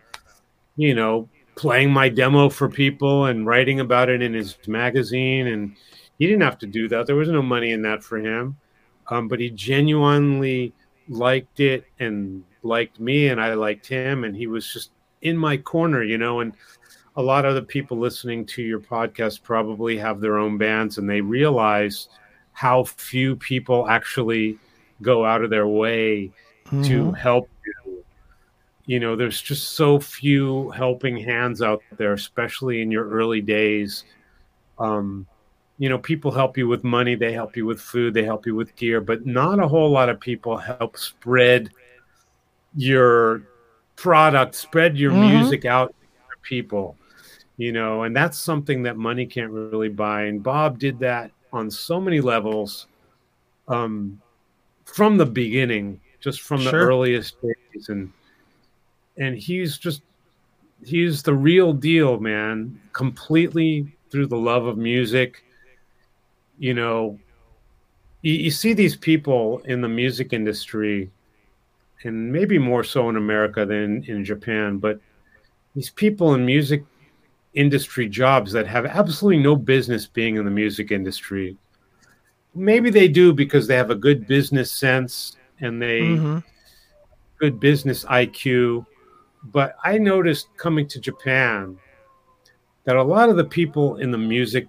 you 0.78 0.96
know, 0.96 1.28
playing 1.56 1.92
my 1.92 2.08
demo 2.08 2.50
for 2.50 2.70
people 2.70 3.26
and 3.26 3.46
writing 3.46 3.82
about 3.82 4.08
it 4.08 4.22
in 4.22 4.34
his 4.34 4.58
magazine. 4.66 5.48
And 5.48 5.76
he 6.18 6.26
didn't 6.26 6.42
have 6.42 6.58
to 6.60 6.68
do 6.68 6.88
that. 6.88 7.06
There 7.06 7.18
was 7.18 7.28
no 7.28 7.42
money 7.42 7.74
in 7.74 7.82
that 7.82 8.02
for 8.02 8.18
him. 8.18 8.56
Um, 9.10 9.28
but 9.28 9.42
he 9.42 9.50
genuinely 9.50 10.72
liked 11.10 11.60
it 11.60 11.86
and 12.00 12.44
liked 12.64 13.00
me, 13.00 13.28
and 13.28 13.42
I 13.42 13.54
liked 13.54 13.88
him. 13.88 14.24
And 14.24 14.36
he 14.36 14.48
was 14.48 14.72
just 14.72 14.92
in 15.22 15.38
my 15.38 15.58
corner, 15.58 16.04
you 16.04 16.18
know. 16.18 16.40
And 16.40 16.54
a 17.16 17.22
lot 17.22 17.46
of 17.46 17.56
the 17.56 17.62
people 17.62 17.98
listening 17.98 18.46
to 18.48 18.62
your 18.62 18.80
podcast 18.80 19.44
probably 19.44 19.98
have 19.98 20.20
their 20.20 20.38
own 20.38 20.58
bands 20.58 20.98
and 20.98 21.10
they 21.10 21.22
realize 21.22 22.10
how 22.54 22.84
few 22.84 23.36
people 23.36 23.88
actually 23.88 24.58
go 25.02 25.26
out 25.26 25.44
of 25.44 25.50
their 25.50 25.68
way 25.68 26.32
mm-hmm. 26.66 26.84
to 26.84 27.12
help 27.12 27.50
you. 27.66 28.06
You 28.86 29.00
know, 29.00 29.16
there's 29.16 29.42
just 29.42 29.72
so 29.72 30.00
few 30.00 30.70
helping 30.72 31.18
hands 31.18 31.62
out 31.62 31.82
there, 31.98 32.14
especially 32.14 32.82
in 32.82 32.92
your 32.92 33.10
early 33.10 33.42
days. 33.42 34.04
Um, 34.78 35.26
you 35.78 35.90
know, 35.90 35.98
people 35.98 36.32
help 36.32 36.58
you 36.58 36.68
with 36.68 36.84
money, 36.84 37.16
they 37.16 37.34
help 37.34 37.58
you 37.58 37.66
with 37.66 37.82
food, 37.82 38.14
they 38.14 38.24
help 38.24 38.46
you 38.46 38.56
with 38.56 38.76
gear, 38.76 39.02
but 39.02 39.26
not 39.26 39.60
a 39.60 39.68
whole 39.68 39.90
lot 39.90 40.10
of 40.10 40.20
people 40.20 40.58
help 40.58 40.98
spread 40.98 41.72
your 42.76 43.44
product, 43.96 44.56
spread 44.56 44.98
your 44.98 45.12
mm-hmm. 45.12 45.38
music 45.38 45.66
out 45.66 45.90
to 45.90 46.38
people 46.42 46.96
you 47.58 47.72
know, 47.72 48.04
and 48.04 48.16
that's 48.16 48.38
something 48.38 48.84
that 48.84 48.98
money 48.98 49.26
can't 49.26 49.52
really 49.52 49.90
buy. 49.90 50.24
And 50.24 50.42
Bob 50.42 50.80
did 50.80 51.00
that 51.00 51.32
on 51.52 51.70
so 51.70 52.02
many 52.02 52.20
levels 52.20 52.88
um, 53.68 54.22
from 54.86 55.18
the 55.18 55.26
beginning, 55.26 56.00
just 56.20 56.42
from 56.42 56.62
sure. 56.62 56.72
the 56.72 56.78
earliest 56.78 57.42
days. 57.42 57.90
And 57.90 58.12
and 59.18 59.38
he's 59.38 59.78
just 59.78 60.02
he's 60.84 61.22
the 61.22 61.34
real 61.34 61.74
deal, 61.74 62.20
man. 62.20 62.80
Completely 62.92 63.96
through 64.10 64.28
the 64.28 64.38
love 64.38 64.66
of 64.66 64.78
music. 64.78 65.44
You 66.58 66.74
know, 66.74 67.20
you, 68.22 68.34
you 68.34 68.52
see 68.52 68.74
these 68.74 68.96
people 68.96 69.60
in 69.66 69.82
the 69.82 69.90
music 69.90 70.34
industry, 70.34 71.12
and 72.04 72.32
maybe 72.32 72.58
more 72.58 72.84
so 72.84 73.10
in 73.10 73.18
America 73.18 73.66
than 73.66 74.04
in 74.06 74.26
Japan, 74.26 74.78
but 74.78 75.00
these 75.76 75.90
people 75.90 76.34
in 76.34 76.46
music 76.46 76.84
industry 77.54 78.10
jobs 78.10 78.52
that 78.52 78.68
have 78.68 78.86
absolutely 78.86 79.42
no 79.42 79.56
business 79.56 80.08
being 80.08 80.38
in 80.38 80.46
the 80.46 80.52
music 80.52 80.92
industry. 80.92 81.58
Maybe 82.56 82.90
they 82.90 83.08
do 83.08 83.34
because 83.34 83.68
they 83.68 83.76
have 83.76 83.90
a 83.90 83.96
good 83.96 84.28
business 84.28 84.72
sense 84.72 85.38
and 85.60 85.82
they 85.82 86.02
mm-hmm. 86.02 86.40
good 87.40 87.60
business 87.60 88.06
IQ. 88.06 88.86
But 89.46 89.76
I 89.84 89.98
noticed 89.98 90.48
coming 90.58 90.88
to 90.88 91.00
Japan 91.00 91.78
that 92.86 92.96
a 92.96 93.04
lot 93.04 93.30
of 93.30 93.38
the 93.38 93.46
people 93.46 93.98
in 93.98 94.12
the 94.12 94.18
music 94.18 94.68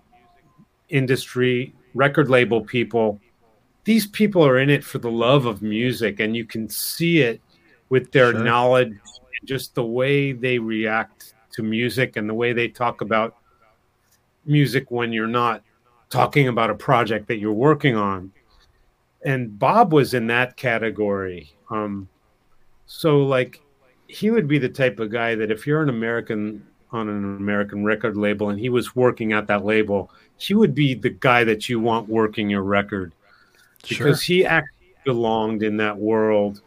industry, 0.94 1.74
record 1.94 2.30
label 2.30 2.60
people, 2.60 3.20
these 3.84 4.06
people 4.06 4.46
are 4.46 4.58
in 4.58 4.70
it 4.70 4.82
for 4.82 4.98
the 4.98 5.10
love 5.10 5.44
of 5.44 5.60
music, 5.60 6.20
and 6.20 6.36
you 6.36 6.44
can 6.44 6.68
see 6.68 7.20
it 7.20 7.40
with 7.90 8.12
their 8.12 8.32
sure. 8.32 8.42
knowledge, 8.42 8.94
just 9.44 9.74
the 9.74 9.84
way 9.84 10.32
they 10.32 10.58
react 10.58 11.34
to 11.52 11.62
music 11.62 12.16
and 12.16 12.28
the 12.28 12.34
way 12.34 12.52
they 12.52 12.68
talk 12.68 13.00
about 13.00 13.36
music 14.46 14.90
when 14.90 15.12
you're 15.12 15.26
not 15.26 15.62
talking 16.08 16.48
about 16.48 16.70
a 16.70 16.74
project 16.74 17.28
that 17.28 17.38
you're 17.38 17.52
working 17.52 17.96
on. 17.96 18.32
And 19.24 19.58
Bob 19.58 19.92
was 19.92 20.14
in 20.14 20.26
that 20.28 20.56
category. 20.56 21.52
Um, 21.70 22.08
so, 22.86 23.18
like, 23.18 23.60
he 24.06 24.30
would 24.30 24.46
be 24.46 24.58
the 24.58 24.68
type 24.68 24.98
of 25.00 25.10
guy 25.10 25.34
that 25.34 25.50
if 25.50 25.66
you're 25.66 25.82
an 25.82 25.88
American 25.88 26.66
on 26.94 27.08
an 27.08 27.36
American 27.36 27.84
record 27.84 28.16
label 28.16 28.50
and 28.50 28.58
he 28.58 28.68
was 28.68 28.94
working 28.96 29.32
at 29.32 29.46
that 29.48 29.64
label, 29.64 30.10
he 30.36 30.54
would 30.54 30.74
be 30.74 30.94
the 30.94 31.10
guy 31.10 31.44
that 31.44 31.68
you 31.68 31.80
want 31.80 32.08
working 32.08 32.48
your 32.48 32.62
record 32.62 33.12
because 33.88 34.22
sure. 34.22 34.36
he 34.36 34.46
actually 34.46 34.94
belonged 35.04 35.62
in 35.62 35.76
that 35.76 35.96
world. 35.96 36.62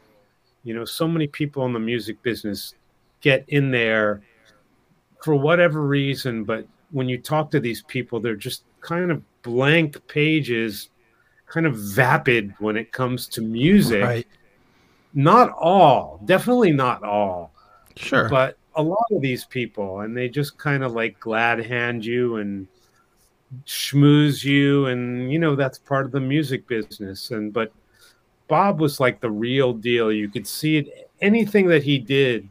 You 0.63 0.73
know, 0.73 0.85
so 0.85 1.07
many 1.07 1.27
people 1.27 1.65
in 1.65 1.73
the 1.73 1.79
music 1.79 2.21
business 2.23 2.75
get 3.21 3.45
in 3.47 3.71
there 3.71 4.21
for 5.23 5.35
whatever 5.35 5.81
reason, 5.81 6.43
but 6.43 6.67
when 6.91 7.09
you 7.09 7.17
talk 7.17 7.51
to 7.51 7.59
these 7.59 7.81
people, 7.83 8.19
they're 8.19 8.35
just 8.35 8.63
kind 8.81 9.11
of 9.11 9.23
blank 9.41 10.05
pages, 10.07 10.89
kind 11.45 11.65
of 11.65 11.75
vapid 11.75 12.53
when 12.59 12.77
it 12.77 12.91
comes 12.91 13.27
to 13.27 13.41
music. 13.41 14.03
Right. 14.03 14.27
Not 15.13 15.51
all, 15.51 16.21
definitely 16.25 16.71
not 16.71 17.03
all, 17.03 17.51
Sure. 17.95 18.29
but 18.29 18.57
a 18.77 18.81
lot 18.83 19.05
of 19.11 19.21
these 19.21 19.43
people, 19.45 19.99
and 20.01 20.15
they 20.15 20.29
just 20.29 20.57
kind 20.57 20.83
of 20.83 20.93
like 20.93 21.19
glad 21.19 21.65
hand 21.65 22.05
you 22.05 22.37
and 22.37 22.67
schmooze 23.65 24.43
you, 24.43 24.85
and 24.87 25.31
you 25.31 25.39
know 25.39 25.55
that's 25.55 25.77
part 25.79 26.05
of 26.05 26.11
the 26.11 26.19
music 26.19 26.67
business. 26.67 27.31
And 27.31 27.51
but 27.51 27.71
Bob 28.47 28.79
was 28.79 28.99
like 28.99 29.19
the 29.19 29.31
real 29.31 29.73
deal. 29.73 30.11
You 30.11 30.29
could 30.29 30.47
see 30.47 30.77
it. 30.77 31.09
Anything 31.21 31.67
that 31.67 31.83
he 31.83 31.97
did 31.97 32.47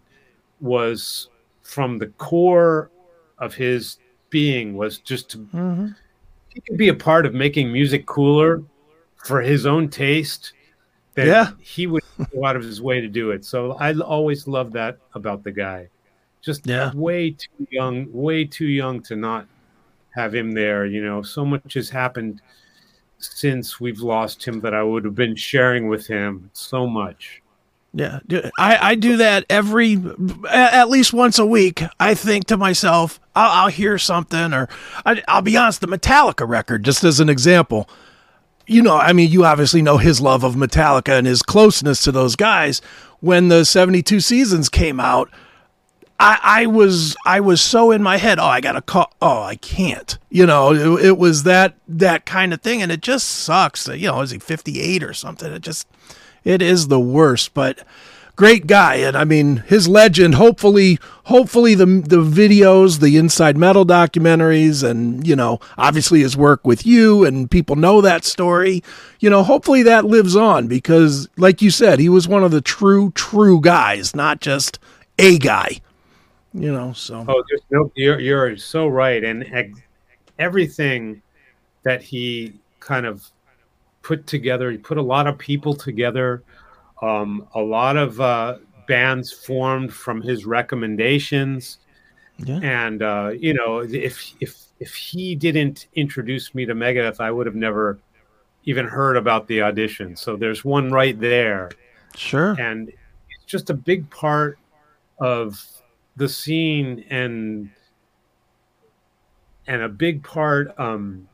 was 0.61 1.29
from 1.63 1.99
the 1.99 2.07
core 2.19 2.91
of 3.39 3.55
his 3.55 3.99
being 4.31 4.77
was 4.77 4.99
just 4.99 5.31
to 5.31 5.39
Mhm. 5.39 5.95
he 6.49 6.61
could 6.63 6.77
be 6.77 6.89
a 6.89 6.95
part 6.95 7.27
of 7.27 7.35
making 7.35 7.73
music 7.73 8.07
cooler 8.07 8.63
for 9.25 9.41
his 9.41 9.67
own 9.67 9.89
taste 9.89 10.53
then 11.15 11.27
Yeah. 11.27 11.51
he 11.61 11.87
would 11.87 12.03
go 12.35 12.45
out 12.45 12.57
of 12.57 12.63
his 12.63 12.81
way 12.81 13.01
to 13.01 13.09
do 13.09 13.31
it 13.31 13.45
so 13.45 13.73
i 13.73 13.93
always 13.95 14.47
love 14.49 14.73
that 14.73 14.99
about 15.15 15.45
the 15.45 15.53
guy 15.53 15.89
just 16.47 16.67
Yeah. 16.67 16.93
way 16.95 17.33
too 17.33 17.67
young 17.71 18.07
way 18.13 18.45
too 18.47 18.67
young 18.69 19.03
to 19.03 19.17
not 19.17 19.47
have 20.15 20.35
him 20.35 20.53
there 20.53 20.87
you 20.87 21.05
know 21.05 21.21
so 21.23 21.45
much 21.45 21.75
has 21.75 21.91
happened 21.91 22.41
since 23.19 23.81
we've 23.81 24.01
lost 24.01 24.47
him 24.47 24.61
that 24.61 24.73
i 24.75 24.83
would 24.83 25.05
have 25.05 25.15
been 25.15 25.37
sharing 25.37 25.89
with 25.89 26.07
him 26.07 26.49
so 26.55 26.87
much 26.87 27.43
Yeah, 27.95 28.19
I, 28.59 28.91
I 28.91 28.95
do 28.95 29.17
that 29.19 29.45
every 29.51 29.97
at 30.51 30.91
least 30.91 31.15
once 31.15 31.39
a 31.39 31.47
week. 31.47 31.83
I 31.99 32.13
think 32.15 32.45
to 32.49 32.59
myself, 32.59 33.19
I'll, 33.35 33.53
I'll 33.65 33.69
hear 33.71 33.97
something, 33.97 34.53
or 34.53 34.69
I, 35.07 35.23
I'll 35.29 35.41
be 35.41 35.57
honest, 35.57 35.81
the 35.81 35.87
Metallica 35.89 36.47
record, 36.47 36.85
just 36.85 37.05
as 37.05 37.21
an 37.21 37.31
example. 37.31 37.89
You 38.67 38.83
know, 38.83 38.99
I 38.99 39.15
mean, 39.15 39.31
you 39.31 39.47
obviously 39.47 39.81
know 39.81 39.97
his 39.97 40.21
love 40.21 40.45
of 40.45 40.57
Metallica 40.57 41.17
and 41.17 41.27
his 41.27 41.41
closeness 41.43 42.03
to 42.05 42.13
those 42.13 42.37
guys. 42.37 42.83
When 43.21 43.49
the 43.49 43.65
'72 43.65 44.21
seasons 44.21 44.69
came 44.69 45.01
out, 45.01 45.31
I, 46.19 46.39
I 46.43 46.67
was 46.67 47.15
I 47.25 47.41
was 47.41 47.61
so 47.61 47.91
in 47.91 48.03
my 48.03 48.17
head. 48.17 48.39
Oh, 48.39 48.45
I 48.47 48.61
gotta 48.61 48.83
call. 48.83 49.13
Oh, 49.21 49.43
I 49.43 49.57
can't. 49.57 50.17
You 50.31 50.47
know, 50.47 50.73
it, 50.73 51.07
it 51.07 51.19
was 51.19 51.43
that 51.43 51.75
that 51.89 52.27
kind 52.27 52.55
of 52.55 52.63
thing, 52.63 52.83
and 52.83 52.91
it 52.91 53.03
just 53.03 53.29
sucks. 53.29 53.87
You 53.89 54.09
know, 54.09 54.21
is 54.23 54.31
he 54.31 54.39
58 54.39 55.03
or 55.03 55.13
something? 55.13 55.53
It 55.53 55.61
just 55.63 55.87
it 56.45 56.63
is 56.63 56.89
the 56.89 57.01
worst, 57.01 57.55
but 57.55 57.85
great 58.37 58.67
guy. 58.67 58.97
And 58.97 59.17
I 59.17 59.25
mean, 59.25 59.65
his 59.67 59.89
legend, 59.89 60.37
hopefully, 60.37 60.99
hopefully 61.25 61.75
the, 61.75 61.87
the 61.87 62.23
videos, 62.23 63.01
the 63.01 63.17
inside 63.17 63.57
metal 63.57 63.85
documentaries, 63.85 64.89
and, 64.89 65.27
you 65.27 65.35
know, 65.35 65.59
obviously 65.77 66.21
his 66.21 66.37
work 66.37 66.65
with 66.65 66.87
you 66.87 67.25
and 67.25 67.51
people 67.51 67.75
know 67.75 68.01
that 68.03 68.25
story, 68.25 68.83
you 69.19 69.31
know, 69.31 69.43
hopefully 69.43 69.83
that 69.83 70.05
lives 70.05 70.37
on 70.37 70.69
because 70.69 71.29
like 71.37 71.63
you 71.63 71.71
said, 71.71 71.99
he 71.99 72.09
was 72.09 72.29
one 72.29 72.45
of 72.45 72.51
the 72.51 72.61
true, 72.61 73.11
true 73.13 73.61
guys, 73.61 74.15
not 74.15 74.41
just 74.41 74.79
a 75.19 75.39
guy, 75.39 75.81
you 76.57 76.73
know, 76.73 76.93
so 76.93 77.25
Oh, 77.29 77.43
no, 77.71 77.91
you're 77.95 78.19
you're 78.21 78.57
so 78.57 78.87
right, 78.89 79.23
and 79.23 79.75
everything 80.39 81.23
that 81.83 82.03
he 82.03 82.55
kind 82.81 83.07
of 83.07 83.25
put 84.03 84.27
together, 84.27 84.71
he 84.71 84.79
put 84.79 84.99
a 84.99 85.03
lot 85.03 85.27
of 85.27 85.39
people 85.39 85.75
together. 85.75 86.43
Um, 87.03 87.47
a 87.55 87.61
lot 87.61 87.97
of 87.97 88.21
uh, 88.21 88.59
bands 88.89 89.33
formed 89.33 89.93
from 89.93 90.23
his 90.23 90.47
recommendations, 90.47 91.79
yeah. 92.39 92.61
and 92.63 93.03
uh, 93.03 93.33
you 93.39 93.55
know, 93.55 93.81
if 93.81 94.33
if 94.41 94.63
if 94.81 94.95
he 94.95 95.35
didn't 95.35 95.87
introduce 95.95 96.55
me 96.55 96.65
to 96.67 96.75
Megadeth, 96.75 97.21
I 97.21 97.31
would 97.31 97.47
have 97.47 97.55
never 97.55 97.99
even 98.65 98.87
heard 98.87 99.17
about 99.17 99.47
the 99.47 99.63
audition. 99.63 100.17
So 100.17 100.37
there's 100.37 100.65
one 100.65 100.91
right 100.91 101.19
there 101.19 101.71
Sure. 102.17 102.57
and 102.59 102.89
it's 102.89 103.45
just 103.47 103.71
a 103.71 103.75
big 103.75 104.09
part 104.11 104.59
of 105.19 105.63
the 106.17 106.29
scene 106.29 107.05
and 107.11 107.71
and 109.67 109.83
a 109.83 109.89
big 109.89 110.23
part 110.23 110.73
um 110.79 111.29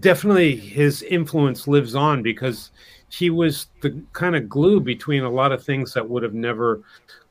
definitely 0.00 0.56
his 0.56 1.02
influence 1.02 1.68
lives 1.68 1.94
on 1.94 2.22
because 2.22 2.70
he 3.08 3.30
was 3.30 3.68
the 3.80 4.02
kind 4.12 4.34
of 4.34 4.48
glue 4.48 4.80
between 4.80 5.22
a 5.22 5.30
lot 5.30 5.52
of 5.52 5.62
things 5.64 5.94
that 5.94 6.08
would 6.08 6.22
have 6.22 6.34
never 6.34 6.82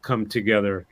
come 0.01 0.25
together 0.25 0.87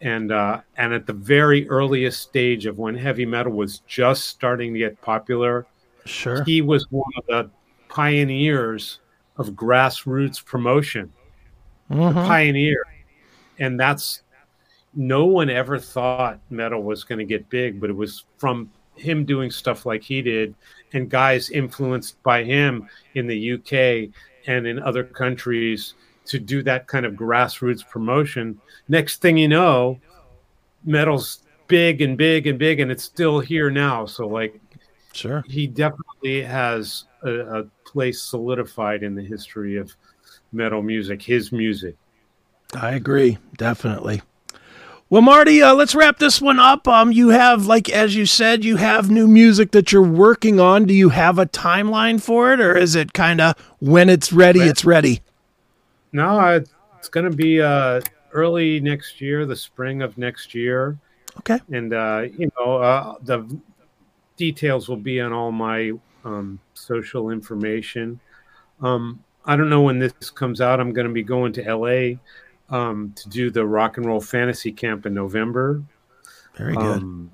and 0.00 0.32
uh 0.32 0.60
and 0.76 0.92
at 0.92 1.06
the 1.06 1.12
very 1.12 1.68
earliest 1.68 2.20
stage 2.20 2.66
of 2.66 2.78
when 2.78 2.96
heavy 2.96 3.24
metal 3.24 3.52
was 3.52 3.78
just 3.86 4.24
starting 4.26 4.72
to 4.72 4.78
get 4.78 5.00
popular 5.00 5.66
Sure. 6.04 6.44
he 6.44 6.60
was 6.60 6.86
one 6.90 7.10
of 7.16 7.26
the 7.28 7.50
pioneers 7.88 8.98
of 9.36 9.50
grassroots 9.50 10.44
promotion 10.44 11.12
Mhm. 11.90 12.26
pioneer 12.26 12.84
and 13.60 13.78
that's 13.78 14.22
no 14.96 15.26
one 15.26 15.50
ever 15.50 15.78
thought 15.78 16.38
metal 16.50 16.82
was 16.82 17.04
going 17.04 17.18
to 17.18 17.24
get 17.24 17.48
big 17.48 17.80
but 17.80 17.90
it 17.90 17.96
was 17.96 18.24
from 18.38 18.70
him 18.94 19.24
doing 19.24 19.50
stuff 19.50 19.84
like 19.86 20.02
he 20.02 20.22
did 20.22 20.54
and 20.92 21.10
guys 21.10 21.50
influenced 21.50 22.22
by 22.22 22.44
him 22.44 22.88
in 23.14 23.26
the 23.26 23.52
UK 23.52 24.10
and 24.46 24.66
in 24.66 24.78
other 24.78 25.02
countries 25.02 25.94
to 26.24 26.38
do 26.38 26.62
that 26.62 26.86
kind 26.86 27.04
of 27.04 27.14
grassroots 27.14 27.86
promotion 27.88 28.58
next 28.88 29.20
thing 29.20 29.36
you 29.36 29.48
know 29.48 29.98
metal's 30.84 31.40
big 31.66 32.00
and 32.00 32.16
big 32.16 32.46
and 32.46 32.58
big 32.58 32.78
and 32.78 32.90
it's 32.90 33.04
still 33.04 33.40
here 33.40 33.70
now 33.70 34.06
so 34.06 34.26
like 34.26 34.60
Sure. 35.12 35.44
he 35.46 35.68
definitely 35.68 36.42
has 36.42 37.04
a, 37.22 37.60
a 37.60 37.64
place 37.86 38.20
solidified 38.20 39.04
in 39.04 39.14
the 39.14 39.22
history 39.22 39.76
of 39.76 39.94
metal 40.52 40.82
music 40.82 41.22
his 41.22 41.52
music 41.52 41.96
I 42.76 42.92
agree, 42.92 43.38
definitely. 43.56 44.22
Well, 45.10 45.22
Marty, 45.22 45.62
uh, 45.62 45.74
let's 45.74 45.94
wrap 45.94 46.18
this 46.18 46.40
one 46.40 46.58
up. 46.58 46.88
Um, 46.88 47.12
you 47.12 47.28
have, 47.28 47.66
like 47.66 47.88
as 47.90 48.16
you 48.16 48.26
said, 48.26 48.64
you 48.64 48.76
have 48.76 49.10
new 49.10 49.28
music 49.28 49.70
that 49.72 49.92
you're 49.92 50.02
working 50.02 50.58
on. 50.58 50.86
Do 50.86 50.94
you 50.94 51.10
have 51.10 51.38
a 51.38 51.46
timeline 51.46 52.20
for 52.20 52.52
it, 52.52 52.60
or 52.60 52.76
is 52.76 52.94
it 52.96 53.12
kind 53.12 53.40
of 53.40 53.54
when 53.80 54.08
it's 54.08 54.32
ready, 54.32 54.60
it's 54.60 54.84
ready? 54.84 55.20
no 56.12 56.38
I, 56.38 56.56
it's 56.98 57.08
going 57.10 57.28
to 57.28 57.36
be 57.36 57.60
uh, 57.60 58.00
early 58.32 58.78
next 58.80 59.20
year 59.20 59.44
the 59.46 59.56
spring 59.56 60.00
of 60.00 60.16
next 60.16 60.54
year 60.54 60.96
Okay. 61.38 61.58
and 61.72 61.92
uh, 61.92 62.26
you 62.38 62.48
know 62.56 62.76
uh, 62.76 63.14
the 63.22 63.44
details 64.36 64.88
will 64.88 64.96
be 64.96 65.20
on 65.20 65.32
all 65.32 65.50
my 65.50 65.90
um, 66.24 66.60
social 66.74 67.30
information 67.30 68.20
um, 68.80 69.22
i 69.44 69.56
don't 69.56 69.68
know 69.68 69.82
when 69.82 69.98
this 69.98 70.30
comes 70.30 70.60
out 70.60 70.78
i'm 70.78 70.92
going 70.92 71.06
to 71.08 71.12
be 71.12 71.24
going 71.24 71.52
to 71.52 71.74
la 71.74 72.14
um, 72.70 73.12
to 73.16 73.28
do 73.28 73.50
the 73.50 73.64
rock 73.64 73.96
and 73.96 74.06
roll 74.06 74.20
fantasy 74.20 74.72
camp 74.72 75.06
in 75.06 75.14
november 75.14 75.82
Very 76.56 76.74
good. 76.74 77.02
um, 77.02 77.30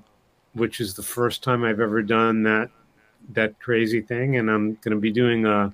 which 0.53 0.79
is 0.81 0.93
the 0.93 1.03
first 1.03 1.43
time 1.43 1.63
I've 1.63 1.79
ever 1.79 2.01
done 2.01 2.43
that 2.43 2.69
that 3.29 3.59
crazy 3.59 4.01
thing, 4.01 4.37
and 4.37 4.49
I'm 4.49 4.75
going 4.75 4.95
to 4.95 4.99
be 4.99 5.11
doing 5.11 5.45
a, 5.45 5.71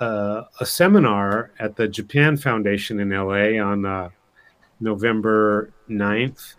a 0.00 0.46
a 0.60 0.66
seminar 0.66 1.50
at 1.58 1.76
the 1.76 1.88
Japan 1.88 2.36
Foundation 2.36 3.00
in 3.00 3.10
LA 3.10 3.62
on 3.62 3.84
uh, 3.84 4.08
November 4.80 5.70
9th, 5.88 6.54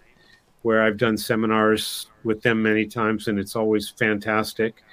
where 0.61 0.83
I've 0.83 0.97
done 0.97 1.17
seminars 1.17 2.07
with 2.23 2.41
them 2.41 2.61
many 2.61 2.85
times, 2.85 3.27
and 3.27 3.39
it's 3.39 3.55
always 3.55 3.89
fantastic. 3.89 4.83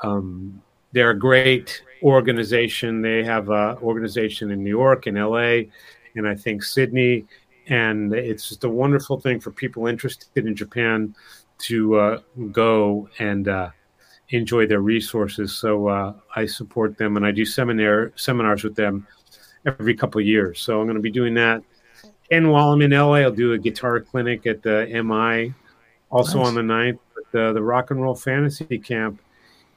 Um, 0.00 0.62
they're 0.92 1.10
a 1.10 1.18
great 1.18 1.82
organization. 2.02 3.02
They 3.02 3.24
have 3.24 3.48
an 3.48 3.78
organization 3.78 4.50
in 4.50 4.62
New 4.62 4.70
York 4.70 5.06
and 5.06 5.16
LA, 5.16 5.62
and 6.14 6.26
I 6.26 6.34
think 6.34 6.62
Sydney 6.62 7.26
and 7.68 8.12
it's 8.12 8.48
just 8.48 8.64
a 8.64 8.68
wonderful 8.68 9.20
thing 9.20 9.40
for 9.40 9.50
people 9.50 9.86
interested 9.86 10.46
in 10.46 10.54
Japan 10.54 11.14
to 11.58 11.94
uh, 11.94 12.20
go 12.50 13.08
and 13.18 13.48
uh, 13.48 13.70
enjoy 14.30 14.66
their 14.66 14.80
resources. 14.80 15.56
So 15.56 15.88
uh, 15.88 16.14
I 16.34 16.46
support 16.46 16.98
them 16.98 17.16
and 17.16 17.24
I 17.24 17.30
do 17.30 17.44
seminar 17.44 18.12
seminars 18.16 18.64
with 18.64 18.74
them 18.74 19.06
every 19.64 19.94
couple 19.94 20.20
of 20.20 20.26
years. 20.26 20.60
So 20.60 20.80
I'm 20.80 20.86
going 20.86 20.96
to 20.96 21.02
be 21.02 21.10
doing 21.10 21.34
that. 21.34 21.62
And 22.30 22.50
while 22.50 22.72
I'm 22.72 22.82
in 22.82 22.90
LA, 22.90 23.16
I'll 23.16 23.30
do 23.30 23.52
a 23.52 23.58
guitar 23.58 24.00
clinic 24.00 24.46
at 24.46 24.62
the 24.62 24.86
MI, 25.04 25.54
also 26.10 26.38
Nice. 26.38 26.48
on 26.48 26.54
the 26.54 26.62
9th. 26.62 26.98
But 27.14 27.40
uh, 27.40 27.52
the 27.52 27.62
Rock 27.62 27.90
and 27.90 28.02
Roll 28.02 28.14
Fantasy 28.14 28.78
Camp 28.78 29.20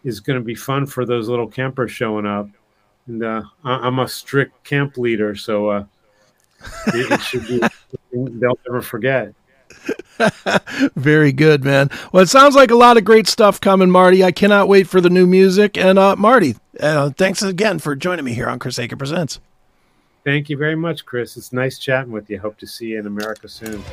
is 0.04 0.20
going 0.20 0.40
to 0.40 0.44
be 0.46 0.56
fun 0.56 0.86
for 0.86 1.06
those 1.06 1.28
little 1.28 1.48
campers 1.48 1.92
showing 1.92 2.26
up. 2.26 2.48
And 3.08 3.24
uh, 3.24 3.44
I'm 3.64 4.00
a 4.00 4.08
strict 4.08 4.64
camp 4.64 4.98
leader, 4.98 5.36
so 5.36 5.70
uh, 5.70 5.86
it, 6.88 7.12
it 7.12 7.22
should 7.22 7.48
be 7.48 7.60
something 7.60 8.40
they'll 8.40 8.60
never 8.68 8.82
forget. 8.82 9.34
Very 10.96 11.32
good, 11.32 11.64
man. 11.64 11.90
Well, 12.12 12.24
it 12.24 12.30
sounds 12.30 12.56
like 12.56 12.72
a 12.72 12.76
lot 12.76 12.98
of 12.98 13.06
great 13.06 13.28
stuff 13.28 13.60
coming, 13.60 13.90
Marty. 13.90 14.24
I 14.24 14.32
cannot 14.32 14.68
wait 14.68 14.88
for 14.88 15.02
the 15.02 15.10
new 15.10 15.28
music. 15.28 15.78
And 15.78 16.00
uh, 16.00 16.16
Marty, 16.16 16.56
uh, 16.80 17.12
thanks 17.12 17.42
again 17.42 17.80
for 17.80 17.96
joining 17.96 18.26
me 18.26 18.34
here 18.34 18.48
on 18.48 18.60
Chris 18.60 18.80
Akin 18.80 18.98
Presents. 18.98 19.40
Thank 20.24 20.50
you 20.50 20.58
very 20.58 20.76
much, 20.76 21.06
Chris. 21.06 21.38
It's 21.38 21.54
nice 21.54 21.78
chatting 21.78 22.12
with 22.12 22.30
you. 22.30 22.40
Hope 22.40 22.58
to 22.58 22.68
see 22.68 22.88
you 22.88 23.00
in 23.00 23.06
America 23.06 23.48
soon. 23.48 23.84